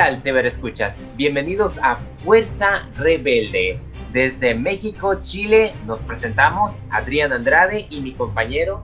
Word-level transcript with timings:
¿Qué 0.00 0.18
tal, 0.18 0.46
Escuchas? 0.46 0.98
Bienvenidos 1.18 1.76
a 1.82 1.98
Fuerza 2.24 2.88
Rebelde. 2.96 3.78
Desde 4.14 4.54
México, 4.54 5.20
Chile, 5.20 5.74
nos 5.86 6.00
presentamos 6.00 6.78
Adrián 6.88 7.34
Andrade 7.34 7.84
y 7.90 8.00
mi 8.00 8.14
compañero. 8.14 8.82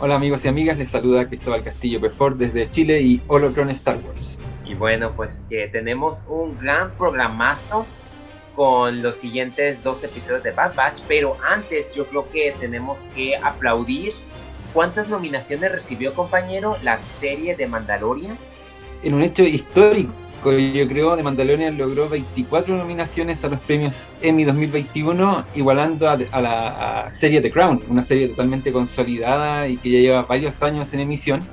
Hola 0.00 0.14
amigos 0.14 0.46
y 0.46 0.48
amigas, 0.48 0.78
les 0.78 0.88
saluda 0.88 1.28
Cristóbal 1.28 1.62
Castillo 1.62 2.00
Pefor 2.00 2.38
desde 2.38 2.70
Chile 2.70 3.02
y 3.02 3.20
Holocron 3.26 3.68
Star 3.68 3.98
Wars. 3.98 4.38
Y 4.64 4.72
bueno, 4.72 5.12
pues 5.14 5.44
que 5.50 5.68
tenemos 5.68 6.24
un 6.30 6.58
gran 6.58 6.92
programazo 6.92 7.84
con 8.56 9.02
los 9.02 9.16
siguientes 9.16 9.82
dos 9.84 10.02
episodios 10.02 10.42
de 10.44 10.52
Bad 10.52 10.74
Batch, 10.74 11.02
pero 11.06 11.36
antes 11.46 11.94
yo 11.94 12.06
creo 12.06 12.30
que 12.30 12.54
tenemos 12.58 13.00
que 13.14 13.36
aplaudir 13.36 14.14
cuántas 14.72 15.10
nominaciones 15.10 15.72
recibió 15.72 16.14
compañero 16.14 16.78
la 16.80 16.98
serie 16.98 17.54
de 17.54 17.66
Mandalorian 17.66 18.38
en 19.02 19.14
un 19.14 19.22
hecho 19.22 19.44
histórico, 19.44 20.12
yo 20.44 20.88
creo, 20.88 21.16
de 21.16 21.22
Mandalorian 21.22 21.76
logró 21.76 22.08
24 22.08 22.76
nominaciones 22.76 23.44
a 23.44 23.48
los 23.48 23.60
premios 23.60 24.08
Emmy 24.22 24.44
2021, 24.44 25.44
igualando 25.54 26.08
a, 26.08 26.16
la 26.16 27.06
serie 27.10 27.40
The 27.40 27.50
Crown, 27.50 27.82
una 27.88 28.02
serie 28.02 28.28
totalmente 28.28 28.72
consolidada 28.72 29.68
y 29.68 29.76
que 29.76 29.90
ya 29.90 29.98
lleva 29.98 30.22
varios 30.22 30.62
años 30.62 30.92
en 30.94 31.00
emisión. 31.00 31.48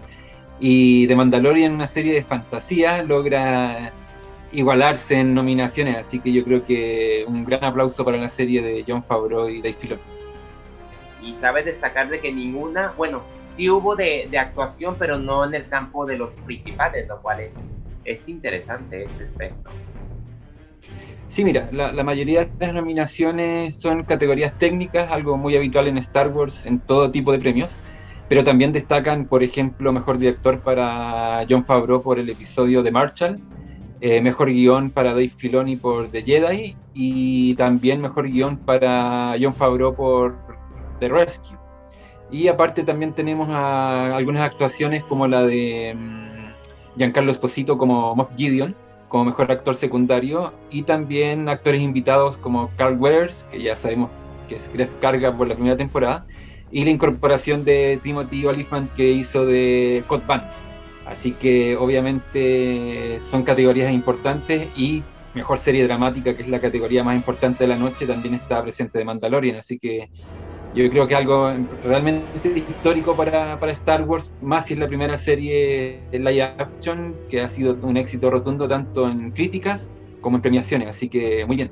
Y 0.59 1.05
de 1.07 1.16
Mandalorian, 1.16 1.73
una 1.73 1.88
serie 1.88 2.13
de 2.13 2.23
fantasía, 2.23 3.03
logra 3.03 3.91
igualarse 4.52 5.20
en 5.20 5.34
nominaciones, 5.34 5.98
así 5.98 6.20
que 6.20 6.31
yo 6.31 6.43
creo 6.43 6.63
que 6.63 7.26
un 7.27 7.43
gran 7.43 7.63
aplauso 7.63 8.05
para 8.05 8.17
la 8.17 8.29
serie 8.29 8.62
de 8.62 8.85
John 8.88 9.04
Favreau 9.04 9.49
y 9.49 9.62
Dave 9.62 9.73
Filoni. 9.73 10.01
Y 11.21 11.34
cabe 11.41 11.63
destacar 11.63 12.10
de 12.10 12.20
que 12.20 12.32
ninguna, 12.32 12.93
bueno, 12.95 13.23
sí 13.45 13.70
hubo 13.70 13.95
de, 13.95 14.29
actuación, 14.38 14.95
pero 14.99 15.17
no 15.17 15.45
en 15.45 15.55
el 15.55 15.67
campo 15.67 16.05
de 16.05 16.17
los 16.17 16.34
principales, 16.34 17.07
lo 17.07 17.21
cual 17.21 17.40
es, 17.40 17.85
es 18.05 18.29
interesante 18.29 19.03
ese 19.03 19.23
aspecto. 19.23 19.70
Sí, 21.27 21.43
mira, 21.43 21.70
la, 21.71 22.03
mayoría 22.03 22.45
de 22.45 22.67
las 22.67 22.73
nominaciones 22.75 23.79
son 23.81 24.03
categorías 24.03 24.57
técnicas, 24.57 25.11
algo 25.11 25.37
muy 25.37 25.55
habitual 25.55 25.87
en 25.87 25.98
Star 25.98 26.29
Wars, 26.29 26.65
en 26.65 26.79
todo 26.79 27.09
tipo 27.09 27.31
de 27.31 27.39
premios, 27.39 27.79
pero 28.29 28.43
también 28.43 28.71
destacan, 28.71 29.26
por 29.26 29.41
ejemplo, 29.41 29.91
mejor 29.91 30.20
director 30.20 30.61
para 30.61 31.43
John 31.49 31.65
Favreau 31.65 32.01
por 32.01 32.20
el 32.20 32.29
episodio 32.29 32.83
de 32.83 32.91
Marshall, 32.91 33.39
eh, 34.01 34.21
mejor 34.21 34.49
guion 34.51 34.91
para 34.91 35.11
Dave 35.11 35.29
Filoni 35.29 35.77
por 35.77 36.09
The 36.09 36.21
Jedi 36.21 36.77
y 36.93 37.55
también 37.55 38.01
mejor 38.01 38.29
guion 38.29 38.57
para 38.57 39.35
John 39.41 39.53
Favreau 39.53 39.95
por 39.95 40.37
The 40.99 41.09
Rescue. 41.09 41.57
Y 42.29 42.48
aparte 42.48 42.83
también 42.83 43.13
tenemos 43.13 43.49
algunas 43.49 44.43
actuaciones 44.43 45.03
como 45.03 45.27
la 45.27 45.43
de 45.43 45.95
mm, 45.95 46.24
Giancarlo 46.98 47.32
Esposito 47.32 47.77
como 47.77 48.15
Moff 48.15 48.32
Gideon, 48.35 48.76
como 49.10 49.26
mejor 49.26 49.51
actor 49.51 49.76
secundario, 49.76 50.54
y 50.71 50.84
también 50.84 51.49
actores 51.49 51.82
invitados 51.82 52.38
como 52.38 52.70
Carl 52.76 52.98
Weathers, 52.98 53.46
que 53.51 53.62
ya 53.62 53.76
sabemos 53.76 54.10
que 54.49 54.55
es 54.55 54.71
Gref 54.74 54.90
Carga 54.99 55.35
por 55.35 55.48
la 55.48 55.55
primera 55.55 55.77
temporada, 55.77 56.26
y 56.71 56.84
la 56.84 56.91
incorporación 56.91 57.63
de 57.63 57.99
Timothy 58.01 58.46
Oliphant 58.46 58.91
que 58.93 59.12
hizo 59.12 59.46
de 59.46 60.04
Cod. 60.07 60.21
Así 61.05 61.34
que 61.34 61.77
obviamente 61.77 63.20
son 63.21 63.43
categorías 63.43 63.93
importantes 63.93 64.69
y 64.75 65.03
mejor 65.35 65.59
serie 65.59 65.85
dramática, 65.85 66.35
que 66.35 66.41
es 66.41 66.47
la 66.47 66.59
categoría 66.59 67.03
más 67.03 67.16
importante 67.16 67.66
de 67.66 67.68
la 67.68 67.75
noche, 67.75 68.07
también 68.07 68.34
está 68.34 68.62
presente 68.63 68.97
de 68.97 69.06
Mandalorian. 69.06 69.57
Así 69.57 69.78
que 69.78 70.09
yo 70.75 70.90
creo 70.90 71.07
que 71.07 71.16
algo 71.16 71.51
realmente 71.83 72.50
histórico 72.50 73.16
para, 73.16 73.57
para, 73.59 73.72
Star 73.72 74.03
Wars, 74.03 74.35
más 74.41 74.66
si 74.66 74.73
es 74.73 74.79
la 74.79 74.88
primera 74.88 75.16
serie 75.16 76.01
live 76.11 76.44
action, 76.44 77.16
que 77.29 77.41
ha 77.41 77.47
sido 77.47 77.77
un 77.81 77.95
éxito 77.95 78.29
rotundo 78.29 78.67
tanto 78.67 79.07
en 79.07 79.31
críticas 79.31 79.91
como 80.19 80.35
en 80.35 80.41
premiaciones, 80.41 80.89
así 80.89 81.07
que 81.07 81.45
muy 81.45 81.55
bien. 81.55 81.72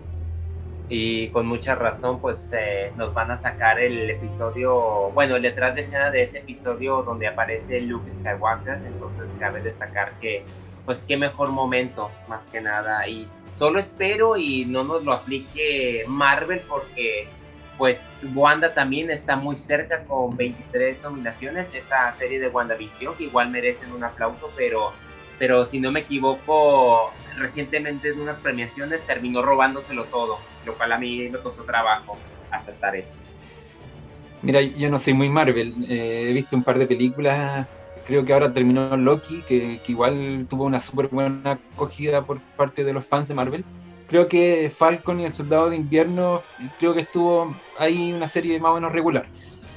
Y 0.88 1.30
con 1.30 1.48
mucha 1.48 1.76
razón, 1.76 2.20
pues 2.22 2.54
eh, 2.58 2.94
nos 2.98 3.14
van 3.14 3.32
a 3.32 3.38
sacar 3.38 3.80
el 3.80 4.10
episodio, 4.10 5.12
bueno, 5.14 5.36
el 5.36 5.42
detrás 5.42 5.76
de 5.76 5.82
escena 5.82 6.10
de 6.10 6.24
ese 6.24 6.40
episodio 6.40 7.04
donde 7.04 7.28
aparece 7.28 7.82
Luke 7.82 8.10
Skywalker, 8.10 8.80
entonces 8.86 9.30
cabe 9.38 9.62
destacar 9.62 10.14
que, 10.22 10.46
pues 10.86 11.04
qué 11.06 11.18
mejor 11.18 11.52
momento, 11.52 12.10
más 12.30 12.48
que 12.48 12.62
nada, 12.62 13.06
y 13.08 13.28
solo 13.58 13.80
espero 13.80 14.38
y 14.38 14.66
no 14.66 14.84
nos 14.84 15.04
lo 15.04 15.12
aplique 15.12 16.06
Marvel 16.08 16.62
porque 16.70 17.28
pues 17.78 18.00
Wanda 18.34 18.74
también 18.74 19.10
está 19.12 19.36
muy 19.36 19.58
cerca 19.58 20.04
con 20.04 20.36
23 20.38 21.02
nominaciones. 21.04 21.74
Esa 21.74 22.12
serie 22.14 22.40
de 22.40 22.48
WandaVision, 22.48 23.16
que 23.16 23.26
igual 23.26 23.50
merecen 23.50 23.92
un 23.92 24.04
aplauso, 24.04 24.52
pero, 24.56 24.92
pero 25.40 25.66
si 25.66 25.80
no 25.80 25.92
me 25.92 26.02
equivoco, 26.02 27.12
recientemente 27.38 28.10
en 28.10 28.22
unas 28.22 28.38
premiaciones 28.38 29.04
terminó 29.06 29.42
robándoselo 29.42 30.06
todo, 30.06 30.38
lo 30.66 30.74
cual 30.76 30.92
a 30.92 30.98
mí 30.98 31.30
me 31.30 31.40
costó 31.40 31.64
trabajo 31.64 32.18
aceptar 32.52 32.96
eso. 32.96 33.18
Mira, 34.42 34.62
yo 34.62 34.90
no 34.90 35.00
soy 35.00 35.14
muy 35.14 35.30
Marvel, 35.30 35.74
eh, 35.88 36.28
he 36.30 36.34
visto 36.34 36.56
un 36.56 36.64
par 36.64 36.78
de 36.78 36.86
películas, 36.86 37.66
creo 38.06 38.26
que 38.26 38.34
ahora 38.34 38.52
terminó 38.52 38.96
Loki, 38.98 39.42
que, 39.44 39.80
que 39.84 39.92
igual 39.94 40.46
tuvo 40.50 40.66
una 40.66 40.82
súper 40.82 41.08
buena 41.08 41.60
acogida 41.74 42.26
por 42.26 42.42
parte 42.58 42.84
de 42.84 42.92
los 42.92 43.06
fans 43.06 43.28
de 43.30 43.34
Marvel 43.34 43.64
creo 44.14 44.28
que 44.28 44.70
Falcon 44.70 45.22
y 45.22 45.26
el 45.26 45.34
Soldado 45.34 45.72
de 45.72 45.76
Invierno, 45.76 46.44
creo 46.78 46.94
que 46.94 47.00
estuvo 47.00 47.56
ahí 47.80 48.14
una 48.14 48.28
serie 48.28 48.60
más 48.60 48.70
o 48.70 48.76
menos 48.76 48.92
regular. 48.92 49.26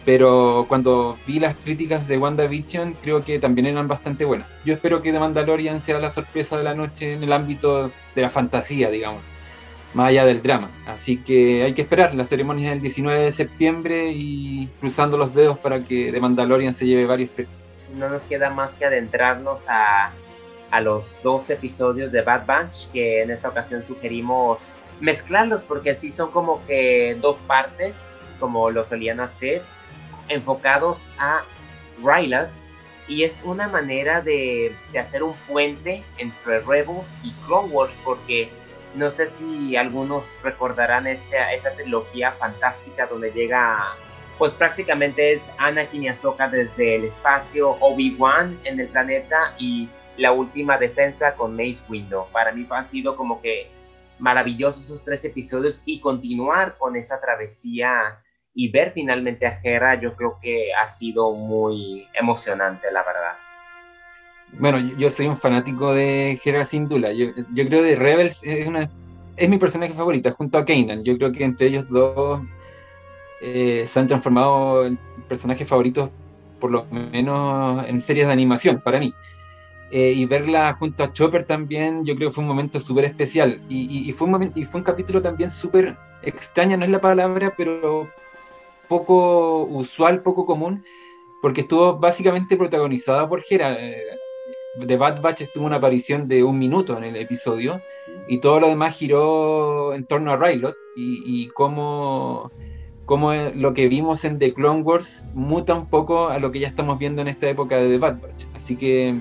Pero 0.04 0.66
cuando 0.68 1.16
vi 1.26 1.40
las 1.40 1.54
críticas 1.54 2.06
de 2.06 2.18
WandaVision, 2.18 2.98
creo 3.00 3.24
que 3.24 3.38
también 3.38 3.66
eran 3.66 3.88
bastante 3.88 4.26
buenas. 4.26 4.46
Yo 4.62 4.74
espero 4.74 5.00
que 5.00 5.10
The 5.10 5.18
Mandalorian 5.18 5.80
sea 5.80 5.98
la 6.00 6.10
sorpresa 6.10 6.58
de 6.58 6.64
la 6.64 6.74
noche 6.74 7.14
en 7.14 7.22
el 7.22 7.32
ámbito 7.32 7.90
de 8.14 8.20
la 8.20 8.28
fantasía, 8.28 8.90
digamos, 8.90 9.22
más 9.94 10.08
allá 10.10 10.26
del 10.26 10.42
drama. 10.42 10.68
Así 10.86 11.16
que 11.16 11.62
hay 11.62 11.72
que 11.72 11.80
esperar. 11.80 12.14
La 12.14 12.24
ceremonia 12.24 12.68
es 12.68 12.72
el 12.74 12.82
19 12.82 13.18
de 13.18 13.32
septiembre 13.32 14.12
y 14.12 14.68
cruzando 14.80 15.16
los 15.16 15.34
dedos 15.34 15.56
para 15.56 15.82
que 15.82 16.12
The 16.12 16.20
Mandalorian 16.20 16.74
se 16.74 16.84
lleve 16.84 17.06
varios 17.06 17.30
premios. 17.30 17.56
No 17.96 18.10
nos 18.10 18.22
queda 18.24 18.50
más 18.50 18.74
que 18.74 18.84
adentrarnos 18.84 19.66
a 19.70 20.12
a 20.70 20.80
los 20.80 21.20
dos 21.22 21.48
episodios 21.50 22.12
de 22.12 22.22
Bad 22.22 22.46
Batch, 22.46 22.90
que 22.92 23.22
en 23.22 23.30
esta 23.30 23.48
ocasión 23.48 23.84
sugerimos 23.86 24.66
mezclarlos 25.00 25.62
porque 25.62 25.90
así 25.90 26.10
son 26.10 26.30
como 26.30 26.64
que 26.66 27.16
dos 27.20 27.36
partes, 27.46 27.98
como 28.38 28.70
lo 28.70 28.84
solían 28.84 29.20
hacer, 29.20 29.62
enfocados 30.28 31.08
a 31.18 31.42
Ryland. 32.02 32.50
Y 33.08 33.22
es 33.22 33.40
una 33.44 33.68
manera 33.68 34.20
de, 34.20 34.74
hacer 34.98 35.22
un 35.22 35.34
puente 35.48 36.02
entre 36.18 36.60
Rebels 36.60 37.14
y 37.22 37.30
Clone 37.46 37.68
Wars, 37.68 37.94
porque 38.04 38.50
no 38.96 39.10
sé 39.10 39.28
si 39.28 39.76
algunos 39.76 40.34
recordarán 40.42 41.06
esa, 41.06 41.52
esa 41.52 41.70
trilogía 41.72 42.32
fantástica 42.32 43.06
donde 43.06 43.30
llega 43.30 43.96
pues 44.38 44.52
prácticamente 44.52 45.32
es 45.32 45.50
Anakin 45.58 46.04
y 46.04 46.08
desde 46.08 46.96
el 46.96 47.04
espacio, 47.04 47.70
Obi-Wan 47.80 48.58
en 48.64 48.80
el 48.80 48.88
planeta 48.88 49.54
y 49.58 49.88
la 50.16 50.32
última 50.32 50.78
defensa 50.78 51.34
con 51.34 51.56
Mace 51.56 51.82
Window. 51.88 52.26
Para 52.32 52.52
mí 52.52 52.66
han 52.70 52.88
sido 52.88 53.16
como 53.16 53.40
que 53.40 53.68
maravillosos 54.18 54.84
esos 54.84 55.04
tres 55.04 55.24
episodios 55.24 55.82
y 55.84 56.00
continuar 56.00 56.76
con 56.78 56.96
esa 56.96 57.20
travesía 57.20 58.18
y 58.54 58.70
ver 58.70 58.92
finalmente 58.92 59.46
a 59.46 59.60
Hera, 59.62 60.00
yo 60.00 60.14
creo 60.16 60.38
que 60.40 60.72
ha 60.72 60.88
sido 60.88 61.32
muy 61.32 62.06
emocionante, 62.14 62.90
la 62.90 63.02
verdad. 63.02 63.32
Bueno, 64.58 64.78
yo 64.96 65.10
soy 65.10 65.26
un 65.26 65.36
fanático 65.36 65.92
de 65.92 66.40
Hera 66.42 66.64
sin 66.64 66.88
duda. 66.88 67.12
Yo, 67.12 67.26
yo 67.52 67.66
creo 67.68 67.84
que 67.84 67.96
Rebels 67.96 68.42
es, 68.44 69.48
mi 69.48 69.58
personaje 69.58 69.92
favorita 69.92 70.30
junto 70.30 70.56
a 70.56 70.64
Kanan. 70.64 71.04
Yo 71.04 71.18
creo 71.18 71.32
que 71.32 71.44
entre 71.44 71.66
ellos 71.66 71.86
dos 71.88 72.40
eh, 73.42 73.84
se 73.86 74.00
han 74.00 74.06
transformado 74.06 74.86
en 74.86 74.98
personajes 75.28 75.68
favoritos, 75.68 76.08
por 76.58 76.70
lo 76.70 76.86
menos 76.86 77.84
en 77.86 78.00
series 78.00 78.26
de 78.26 78.32
animación, 78.32 78.80
para 78.80 78.98
mí. 78.98 79.12
Eh, 79.90 80.12
y 80.12 80.26
verla 80.26 80.72
junto 80.74 81.04
a 81.04 81.12
Chopper 81.12 81.44
también, 81.44 82.04
yo 82.04 82.16
creo 82.16 82.28
que 82.28 82.34
fue 82.34 82.42
un 82.42 82.48
momento 82.48 82.80
súper 82.80 83.04
especial. 83.04 83.60
Y, 83.68 84.10
fue 84.12 84.26
un 84.26 84.32
momento, 84.32 84.58
y 84.58 84.64
fue 84.64 84.80
un 84.80 84.84
capítulo 84.84 85.22
también 85.22 85.50
súper 85.50 85.96
extraño, 86.22 86.76
no 86.76 86.84
es 86.84 86.90
la 86.90 87.00
palabra, 87.00 87.54
pero 87.56 88.08
poco 88.88 89.64
usual, 89.64 90.22
poco 90.22 90.44
común, 90.44 90.84
porque 91.40 91.62
estuvo 91.62 91.96
básicamente 91.98 92.56
protagonizada 92.56 93.28
por 93.28 93.42
Hera. 93.48 93.76
Eh, 93.78 94.02
The 94.86 94.96
Bad 94.96 95.22
Batch 95.22 95.42
estuvo 95.42 95.64
una 95.64 95.76
aparición 95.76 96.28
de 96.28 96.44
un 96.44 96.58
minuto 96.58 96.98
en 96.98 97.04
el 97.04 97.16
episodio 97.16 97.80
y 98.28 98.40
todo 98.40 98.60
lo 98.60 98.68
demás 98.68 98.94
giró 98.94 99.94
en 99.94 100.04
torno 100.04 100.32
a 100.32 100.36
Rylot 100.36 100.76
y, 100.94 101.22
y 101.24 101.48
cómo, 101.48 102.50
cómo, 103.06 103.32
lo 103.32 103.72
que 103.72 103.88
vimos 103.88 104.26
en 104.26 104.38
The 104.38 104.52
Clone 104.52 104.82
Wars 104.82 105.28
muta 105.32 105.74
un 105.74 105.88
poco 105.88 106.28
a 106.28 106.38
lo 106.38 106.52
que 106.52 106.60
ya 106.60 106.68
estamos 106.68 106.98
viendo 106.98 107.22
en 107.22 107.28
esta 107.28 107.48
época 107.48 107.78
de 107.78 107.88
The 107.88 107.98
Bad 107.98 108.20
Batch. 108.20 108.44
Así 108.54 108.76
que 108.76 109.14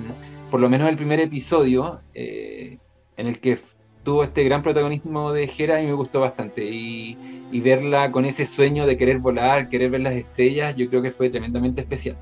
por 0.56 0.62
lo 0.62 0.70
menos 0.70 0.88
el 0.88 0.96
primer 0.96 1.20
episodio, 1.20 2.00
eh, 2.14 2.78
en 3.18 3.28
el 3.28 3.42
que 3.42 3.60
tuvo 4.04 4.24
este 4.24 4.42
gran 4.46 4.64
protagonismo 4.64 5.34
de 5.34 5.52
Hera, 5.58 5.82
y 5.82 5.86
me 5.86 5.92
gustó 5.92 6.22
bastante. 6.22 6.64
Y, 6.64 7.18
verla 7.60 8.10
con 8.10 8.24
ese 8.24 8.46
sueño 8.46 8.88
de 8.88 8.98
querer 8.98 9.18
volar, 9.20 9.68
querer 9.68 9.90
ver 9.90 10.00
las 10.00 10.14
estrellas, 10.14 10.74
yo 10.78 10.88
creo 10.90 11.02
que 11.02 11.12
fue 11.12 11.30
tremendamente 11.30 11.82
especial. 11.82 12.16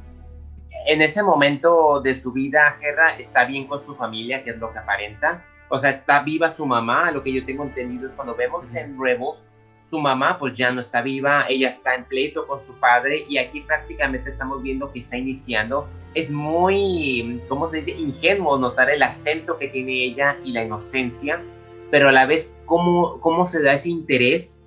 En 0.88 1.03
ese 1.03 1.21
momento 1.21 2.01
de 2.01 2.15
su 2.15 2.31
vida, 2.31 2.75
Hera 2.81 3.19
está 3.19 3.45
bien 3.45 3.68
con 3.68 3.83
su 3.83 3.94
familia, 3.94 4.44
que 4.44 4.50
es 4.50 4.57
lo 4.57 4.74
que 4.74 4.79
aparenta, 4.79 5.45
o 5.69 5.77
sea, 5.77 5.91
está 5.91 6.24
viva 6.24 6.50
su 6.50 6.65
mamá, 6.65 7.12
lo 7.12 7.21
que 7.21 7.31
yo 7.31 7.45
tengo 7.45 7.62
entendido 7.62 8.07
es 8.07 8.13
cuando 8.13 8.33
vemos 8.33 8.74
en 8.74 9.00
Rebels, 9.00 9.44
su 9.93 9.99
mamá 9.99 10.39
pues 10.39 10.57
ya 10.57 10.71
no 10.71 10.81
está 10.81 11.03
viva, 11.03 11.45
ella 11.47 11.69
está 11.69 11.93
en 11.93 12.05
pleito 12.05 12.47
con 12.47 12.59
su 12.59 12.73
padre 12.79 13.25
y 13.29 13.37
aquí 13.37 13.61
prácticamente 13.61 14.27
estamos 14.27 14.63
viendo 14.63 14.91
que 14.91 14.97
está 14.97 15.17
iniciando. 15.17 15.87
Es 16.15 16.31
muy, 16.31 17.39
¿cómo 17.47 17.67
se 17.67 17.77
dice? 17.77 17.91
Ingenuo 17.91 18.57
notar 18.57 18.89
el 18.89 19.03
acento 19.03 19.55
que 19.59 19.67
tiene 19.67 20.05
ella 20.05 20.35
y 20.43 20.51
la 20.51 20.63
inocencia, 20.63 21.43
pero 21.91 22.09
a 22.09 22.11
la 22.11 22.25
vez 22.25 22.55
cómo, 22.65 23.19
cómo 23.19 23.45
se 23.45 23.61
da 23.61 23.73
ese 23.73 23.89
interés 23.89 24.63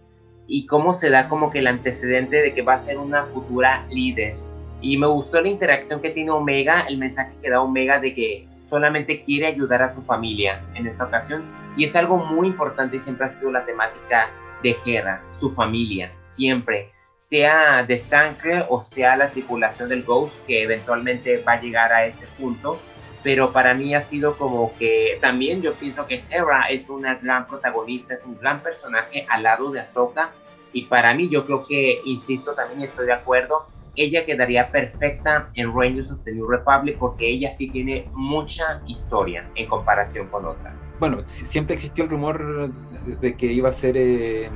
y 0.47 0.67
cómo 0.67 0.93
se 0.93 1.11
da 1.11 1.29
como 1.29 1.51
que 1.51 1.59
el 1.59 1.67
antecedente 1.67 2.37
de 2.41 2.55
que 2.55 2.63
va 2.63 2.75
a 2.75 2.79
ser 2.79 2.97
una 2.97 3.25
futura 3.25 3.85
líder. 3.91 4.37
Y 4.81 4.97
me 4.97 5.09
gustó 5.09 5.41
la 5.41 5.49
interacción 5.49 6.01
que 6.01 6.11
tiene 6.11 6.31
Omega, 6.31 6.83
el 6.83 6.99
mensaje 6.99 7.33
que 7.43 7.51
da 7.51 7.61
Omega 7.63 7.99
de 7.99 8.15
que 8.15 8.47
solamente 8.63 9.23
quiere 9.23 9.49
ayudar 9.49 9.83
a 9.83 9.89
su 9.89 10.03
familia 10.03 10.65
en 10.77 10.87
esta 10.87 11.03
ocasión. 11.03 11.43
Y 11.77 11.83
es 11.83 11.97
algo 11.97 12.17
muy 12.17 12.47
importante 12.47 12.95
y 12.95 13.01
siempre 13.01 13.27
ha 13.27 13.29
sido 13.29 13.51
la 13.51 13.67
temática 13.67 14.31
de 14.63 14.77
Hera, 14.85 15.23
su 15.35 15.51
familia, 15.51 16.13
siempre. 16.21 16.93
Sea 17.15 17.83
de 17.83 17.97
sangre 17.97 18.65
o 18.69 18.81
sea 18.81 19.17
la 19.17 19.31
tripulación 19.31 19.89
del 19.89 20.03
Ghost, 20.03 20.45
que 20.47 20.63
eventualmente 20.63 21.43
va 21.43 21.53
a 21.53 21.61
llegar 21.61 21.93
a 21.93 22.05
ese 22.05 22.27
punto. 22.39 22.79
Pero 23.23 23.53
para 23.53 23.75
mí 23.75 23.95
ha 23.95 24.01
sido 24.01 24.37
como 24.37 24.73
que 24.79 25.19
también 25.21 25.63
yo 25.63 25.73
pienso 25.75 26.07
que 26.07 26.23
Hera 26.31 26.67
es 26.69 26.91
una 26.91 27.15
gran 27.17 27.47
protagonista, 27.47 28.15
es 28.15 28.25
un 28.25 28.39
gran 28.39 28.63
personaje 28.63 29.27
al 29.31 29.43
lado 29.43 29.71
de 29.71 29.81
Ahsoka. 29.81 30.31
Y 30.73 30.85
para 30.85 31.15
mí 31.15 31.29
yo 31.31 31.47
creo 31.47 31.63
que, 31.63 32.01
insisto, 32.05 32.53
también 32.53 32.83
estoy 32.83 33.07
de 33.07 33.15
acuerdo, 33.15 33.67
ella 33.97 34.25
quedaría 34.27 34.71
perfecta 34.71 35.51
en 35.55 35.75
Rangers 35.75 36.13
of 36.13 36.23
the 36.25 36.33
New 36.33 36.47
Republic 36.47 36.99
porque 36.99 37.29
ella 37.29 37.51
sí 37.51 37.71
tiene 37.71 38.09
mucha 38.13 38.83
historia 38.87 39.49
en 39.55 39.67
comparación 39.69 40.29
con 40.29 40.45
otra. 40.45 40.75
Bueno, 40.99 41.19
siempre 41.27 41.75
existió 41.75 42.05
el 42.05 42.11
rumor 42.11 42.73
de 43.21 43.37
que 43.37 43.47
iba 43.47 43.69
a 43.69 43.73
ser 43.73 43.97
eh, 43.97 44.51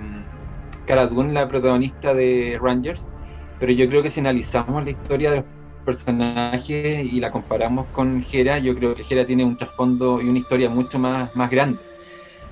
la 0.87 1.49
protagonista 1.49 2.15
de 2.15 2.59
Rangers, 2.61 3.07
pero 3.59 3.73
yo 3.73 3.89
creo 3.89 4.03
que 4.03 4.11
si 4.11 4.21
analizamos 4.21 4.83
la 4.85 4.91
historia 4.91 5.31
de 5.31 5.37
los 5.37 5.45
personajes 5.85 7.05
y 7.05 7.21
la 7.21 7.31
comparamos 7.31 7.87
con 7.93 8.25
Hera, 8.31 8.59
yo 8.59 8.75
creo 8.75 8.95
que 8.95 9.05
Hera 9.09 9.25
tiene 9.25 9.45
un 9.45 9.57
trasfondo 9.57 10.21
y 10.21 10.29
una 10.29 10.39
historia 10.39 10.69
mucho 10.71 10.99
más, 10.99 11.35
más 11.37 11.51
grande. 11.51 11.79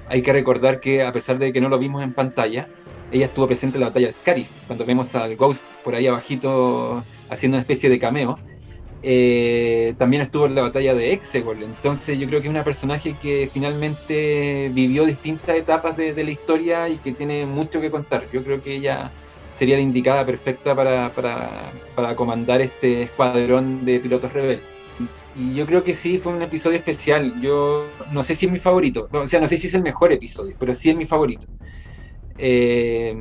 Hay 0.08 0.22
que 0.22 0.32
recordar 0.32 0.80
que 0.80 1.02
a 1.02 1.12
pesar 1.12 1.38
de 1.38 1.52
que 1.52 1.60
no 1.60 1.68
lo 1.68 1.78
vimos 1.78 2.02
en 2.02 2.12
pantalla, 2.12 2.68
ella 3.10 3.24
estuvo 3.26 3.46
presente 3.46 3.76
en 3.76 3.80
la 3.80 3.88
batalla 3.88 4.06
de 4.06 4.12
Scarif, 4.12 4.48
cuando 4.66 4.84
vemos 4.84 5.14
al 5.14 5.34
Ghost 5.36 5.64
por 5.82 5.94
ahí 5.94 6.06
abajito 6.06 7.02
haciendo 7.30 7.56
una 7.56 7.62
especie 7.62 7.88
de 7.90 7.98
cameo. 7.98 8.38
Eh, 9.00 9.94
también 9.96 10.22
estuvo 10.22 10.46
en 10.46 10.56
la 10.56 10.62
batalla 10.62 10.92
de 10.92 11.12
Exegol, 11.12 11.62
entonces 11.62 12.18
yo 12.18 12.26
creo 12.26 12.40
que 12.40 12.48
es 12.48 12.50
una 12.50 12.64
personaje 12.64 13.14
que 13.22 13.48
finalmente 13.52 14.70
vivió 14.74 15.04
distintas 15.04 15.56
etapas 15.56 15.96
de, 15.96 16.12
la 16.12 16.30
historia 16.30 16.88
y 16.88 16.96
que 16.96 17.12
tiene 17.12 17.46
mucho 17.46 17.80
que 17.80 17.90
contar. 17.90 18.24
Yo 18.32 18.42
creo 18.42 18.60
que 18.60 18.74
ella 18.74 19.12
sería 19.52 19.76
la 19.76 19.82
indicada 19.82 20.26
perfecta 20.26 20.74
para, 20.74 21.10
para, 21.10 21.72
para 21.94 22.16
comandar 22.16 22.60
este 22.60 23.02
escuadrón 23.02 23.84
de 23.84 24.00
pilotos 24.00 24.32
rebeldes. 24.32 24.64
Y 25.36 25.54
yo 25.54 25.66
creo 25.66 25.84
que 25.84 25.94
sí, 25.94 26.18
fue 26.18 26.32
un 26.32 26.42
episodio 26.42 26.78
especial. 26.78 27.40
Yo 27.40 27.86
no 28.10 28.24
sé 28.24 28.34
si 28.34 28.46
es 28.46 28.52
mi 28.52 28.58
favorito, 28.58 29.08
o 29.12 29.26
sea, 29.28 29.40
no 29.40 29.46
sé 29.46 29.56
si 29.56 29.68
es 29.68 29.74
el 29.74 29.82
mejor 29.82 30.12
episodio, 30.12 30.56
pero 30.58 30.74
sí 30.74 30.90
es 30.90 30.96
mi 30.96 31.06
favorito. 31.06 31.46
Eh, 32.36 33.14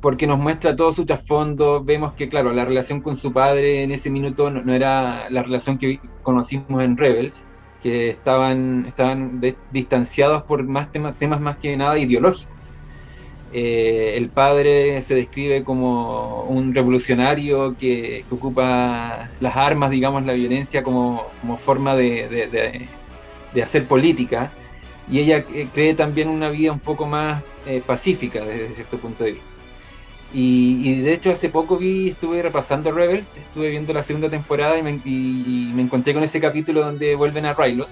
porque 0.00 0.26
nos 0.26 0.38
muestra 0.38 0.76
todo 0.76 0.92
su 0.92 1.04
trasfondo, 1.04 1.82
vemos 1.84 2.14
que, 2.14 2.28
claro, 2.28 2.52
la 2.52 2.64
relación 2.64 3.00
con 3.00 3.16
su 3.16 3.32
padre 3.32 3.82
en 3.82 3.92
ese 3.92 4.10
minuto 4.10 4.50
no, 4.50 4.72
era 4.72 5.28
la 5.30 5.42
relación 5.42 5.78
que 5.78 6.00
conocimos 6.22 6.82
en 6.82 6.96
Rebels, 6.96 7.46
que 7.82 8.10
estaban, 8.10 8.84
estaban 8.86 9.40
distanciados 9.70 10.42
por 10.42 10.64
más 10.64 10.90
temas, 10.92 11.16
temas 11.16 11.40
más 11.40 11.56
que 11.56 11.76
nada 11.76 11.98
ideológicos. 11.98 12.76
Eh, 13.52 14.14
el 14.16 14.28
padre 14.28 15.00
se 15.00 15.14
describe 15.16 15.64
como 15.64 16.44
un 16.44 16.74
revolucionario 16.74 17.76
que, 17.76 18.24
ocupa 18.30 19.30
las 19.40 19.56
armas, 19.56 19.90
digamos, 19.90 20.24
la 20.24 20.34
violencia 20.34 20.82
como, 20.82 21.26
como 21.40 21.56
forma 21.56 21.96
de, 21.96 22.28
de, 22.28 22.86
de 23.52 23.62
hacer 23.62 23.86
política 23.86 24.52
y 25.10 25.20
ella 25.20 25.44
eh, 25.52 25.68
cree 25.72 25.94
también 25.94 26.28
una 26.28 26.50
vida 26.50 26.72
un 26.72 26.78
poco 26.78 27.06
más 27.06 27.42
eh, 27.66 27.82
pacífica 27.84 28.44
desde 28.44 28.72
cierto 28.72 28.98
punto 28.98 29.24
de 29.24 29.32
vista. 29.32 29.49
Y, 30.32 31.00
de 31.00 31.12
hecho 31.12 31.32
hace 31.32 31.48
poco 31.48 31.76
vi, 31.76 32.10
estuve 32.10 32.40
repasando 32.42 32.92
Rebels, 32.92 33.36
estuve 33.36 33.70
viendo 33.70 33.92
la 33.92 34.02
segunda 34.02 34.28
temporada 34.28 34.78
y 34.78 34.82
me, 34.82 35.82
encontré 35.82 36.14
con 36.14 36.22
ese 36.22 36.40
capítulo 36.40 36.82
donde 36.84 37.16
vuelven 37.16 37.46
a 37.46 37.54
Rylot 37.54 37.88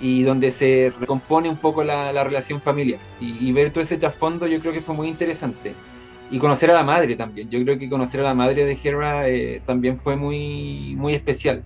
y 0.00 0.22
donde 0.22 0.50
se 0.50 0.92
recompone 0.98 1.48
un 1.48 1.58
poco 1.58 1.84
la, 1.84 2.24
relación 2.24 2.60
familiar. 2.60 3.00
Y, 3.20 3.52
ver 3.52 3.70
todo 3.70 3.82
ese 3.82 3.98
trasfondo 3.98 4.46
yo 4.46 4.58
creo 4.60 4.72
que 4.72 4.80
fue 4.80 4.94
muy 4.94 5.08
interesante. 5.08 5.74
Y 6.32 6.38
conocer 6.38 6.70
a 6.70 6.74
la 6.74 6.84
madre 6.84 7.16
también. 7.16 7.50
Yo 7.50 7.60
creo 7.64 7.76
que 7.76 7.90
conocer 7.90 8.20
a 8.20 8.24
la 8.24 8.34
madre 8.34 8.64
de 8.64 8.78
Hera 8.82 9.28
eh, 9.28 9.60
también 9.66 9.98
fue 9.98 10.14
muy, 10.14 10.94
muy 10.96 11.12
especial. 11.14 11.64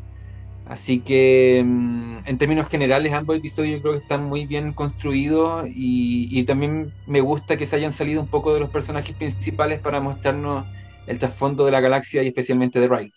Así 0.67 1.01
que 1.01 1.63
mm, 1.65 2.19
en 2.25 2.39
términos 2.39 2.69
generales 2.69 3.13
ambos 3.13 3.37
episodios 3.37 3.83
creo 3.83 3.93
que 3.93 4.01
están 4.01 4.25
muy 4.25 4.47
bien 4.47 4.73
construidos 4.73 5.67
y, 5.69 6.43
también 6.45 6.93
me 7.07 7.21
gusta 7.21 7.57
que 7.57 7.67
se 7.67 7.77
hayan 7.77 7.93
salido 7.93 8.21
un 8.21 8.29
poco 8.29 8.55
de 8.55 8.61
los 8.61 8.71
personajes 8.71 9.15
principales 9.15 9.81
para 9.81 10.01
mostrarnos 10.01 10.67
el 11.07 11.19
trasfondo 11.19 11.67
de 11.67 11.73
la 11.73 11.81
galaxia 11.81 12.23
y 12.23 12.29
especialmente 12.29 12.81
de 12.81 12.89
Riley. 12.89 13.13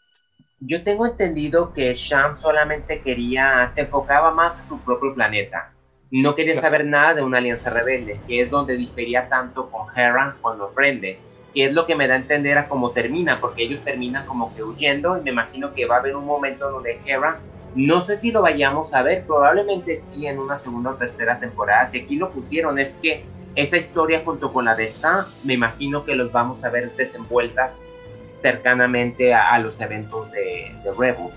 Yo 0.59 0.83
tengo 0.83 1.05
entendido 1.05 1.71
que 1.71 1.93
Sham 1.93 2.35
solamente 2.35 3.01
quería, 3.01 3.67
se 3.67 3.81
enfocaba 3.81 4.31
más 4.31 4.59
a 4.59 4.67
su 4.67 4.79
propio 4.79 5.13
planeta. 5.13 5.71
No 6.09 6.35
quería 6.35 6.55
saber 6.55 6.85
nada 6.85 7.15
de 7.15 7.21
una 7.21 7.37
alianza 7.37 7.69
rebelde, 7.69 8.19
que 8.27 8.41
es 8.41 8.49
donde 8.49 8.75
difería 8.75 9.29
tanto 9.29 9.69
con 9.69 9.87
Hera 9.95 10.35
cuando 10.41 10.65
aprende 10.65 11.19
que 11.53 11.65
es 11.65 11.73
lo 11.73 11.85
que 11.85 11.95
me 11.95 12.07
da 12.07 12.15
a 12.15 12.17
entender 12.17 12.57
a 12.57 12.67
cómo 12.67 12.91
termina, 12.91 13.39
porque 13.39 13.63
ellos 13.63 13.81
terminan 13.81 14.25
como 14.25 14.53
que 14.55 14.63
huyendo 14.63 15.17
y 15.17 15.21
me 15.21 15.31
imagino 15.31 15.73
que 15.73 15.85
va 15.85 15.95
a 15.95 15.99
haber 15.99 16.15
un 16.15 16.25
momento 16.25 16.69
donde 16.71 16.99
Hera, 17.05 17.37
no 17.75 18.01
sé 18.01 18.15
si 18.15 18.31
lo 18.31 18.41
vayamos 18.41 18.93
a 18.93 19.01
ver, 19.03 19.25
probablemente 19.25 19.95
sí 19.95 20.25
en 20.25 20.39
una 20.39 20.57
segunda 20.57 20.91
o 20.91 20.95
tercera 20.95 21.39
temporada, 21.39 21.85
si 21.87 21.99
aquí 21.99 22.15
lo 22.15 22.29
pusieron 22.29 22.79
es 22.79 22.97
que 22.97 23.23
esa 23.55 23.77
historia 23.77 24.21
junto 24.23 24.53
con 24.53 24.65
la 24.65 24.75
de 24.75 24.87
Sam, 24.87 25.25
me 25.43 25.53
imagino 25.53 26.05
que 26.05 26.15
los 26.15 26.31
vamos 26.31 26.63
a 26.63 26.69
ver 26.69 26.91
desenvueltas 26.95 27.87
cercanamente 28.29 29.33
a, 29.33 29.57
los 29.57 29.81
eventos 29.81 30.31
de, 30.31 30.71
de 30.83 30.91
Rebels. 30.97 31.33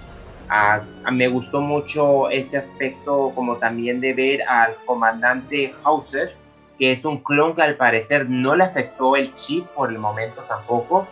me 1.10 1.28
gustó 1.28 1.62
mucho 1.62 2.28
ese 2.28 2.58
aspecto 2.58 3.32
como 3.34 3.56
también 3.56 4.00
de 4.00 4.12
ver 4.12 4.42
al 4.42 4.74
comandante 4.84 5.74
Hauser 5.82 6.34
que 6.80 6.92
es 6.92 7.04
un 7.04 7.18
clon 7.18 7.54
que 7.54 7.60
al 7.60 7.76
parecer 7.76 8.30
no 8.30 8.56
le 8.56 8.64
afectó 8.64 9.14
el 9.14 9.30
chip 9.34 9.66
por 9.66 9.90
el 9.90 9.98
momento 9.98 10.40
tampoco. 10.48 11.06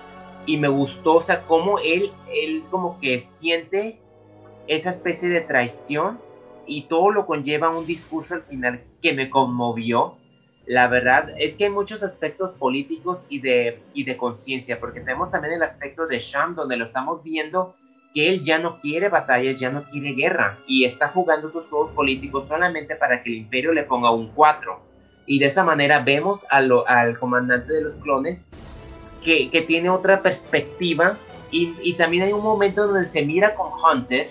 Y 0.46 0.56
me 0.56 0.68
gustó, 0.68 1.16
o 1.16 1.20
sea, 1.20 1.42
cómo 1.42 1.78
él, 1.78 2.10
él 2.32 2.64
como 2.70 2.98
que 3.00 3.20
siente 3.20 4.00
esa 4.66 4.88
especie 4.88 5.28
de 5.28 5.42
traición 5.42 6.18
y 6.66 6.84
todo 6.84 7.10
lo 7.10 7.26
conlleva 7.26 7.68
un 7.68 7.84
discurso 7.84 8.36
al 8.36 8.44
final 8.44 8.80
que 9.02 9.12
me 9.12 9.28
conmovió. 9.28 10.16
La 10.64 10.88
verdad 10.88 11.34
es 11.36 11.54
que 11.58 11.64
hay 11.64 11.70
muchos 11.70 12.02
aspectos 12.02 12.52
políticos 12.52 13.26
y 13.28 13.40
de, 13.40 13.78
y 13.92 14.04
de 14.04 14.16
conciencia, 14.16 14.80
porque 14.80 15.00
tenemos 15.00 15.30
también 15.30 15.52
el 15.52 15.62
aspecto 15.62 16.06
de 16.06 16.18
Sham, 16.18 16.54
donde 16.54 16.78
lo 16.78 16.86
estamos 16.86 17.22
viendo 17.22 17.74
que 18.14 18.30
él 18.30 18.42
ya 18.42 18.58
no 18.58 18.78
quiere 18.78 19.10
batallas, 19.10 19.60
ya 19.60 19.70
no 19.70 19.84
quiere 19.84 20.14
guerra, 20.14 20.58
y 20.66 20.84
está 20.84 21.08
jugando 21.08 21.52
sus 21.52 21.68
juegos 21.68 21.90
políticos 21.90 22.48
solamente 22.48 22.96
para 22.96 23.22
que 23.22 23.28
el 23.28 23.36
imperio 23.36 23.74
le 23.74 23.82
ponga 23.82 24.10
un 24.10 24.28
4 24.28 24.87
y 25.28 25.38
de 25.38 25.46
esa 25.46 25.62
manera 25.62 26.00
vemos 26.00 26.44
al 26.50 27.18
comandante 27.18 27.74
de 27.74 27.82
los 27.82 27.94
clones 27.96 28.48
que, 29.22 29.64
tiene 29.66 29.90
otra 29.90 30.22
perspectiva 30.22 31.18
y, 31.50 31.92
también 31.94 32.24
hay 32.24 32.32
un 32.32 32.42
momento 32.42 32.86
donde 32.86 33.04
se 33.04 33.24
mira 33.24 33.54
con 33.54 33.68
Hunter, 33.70 34.30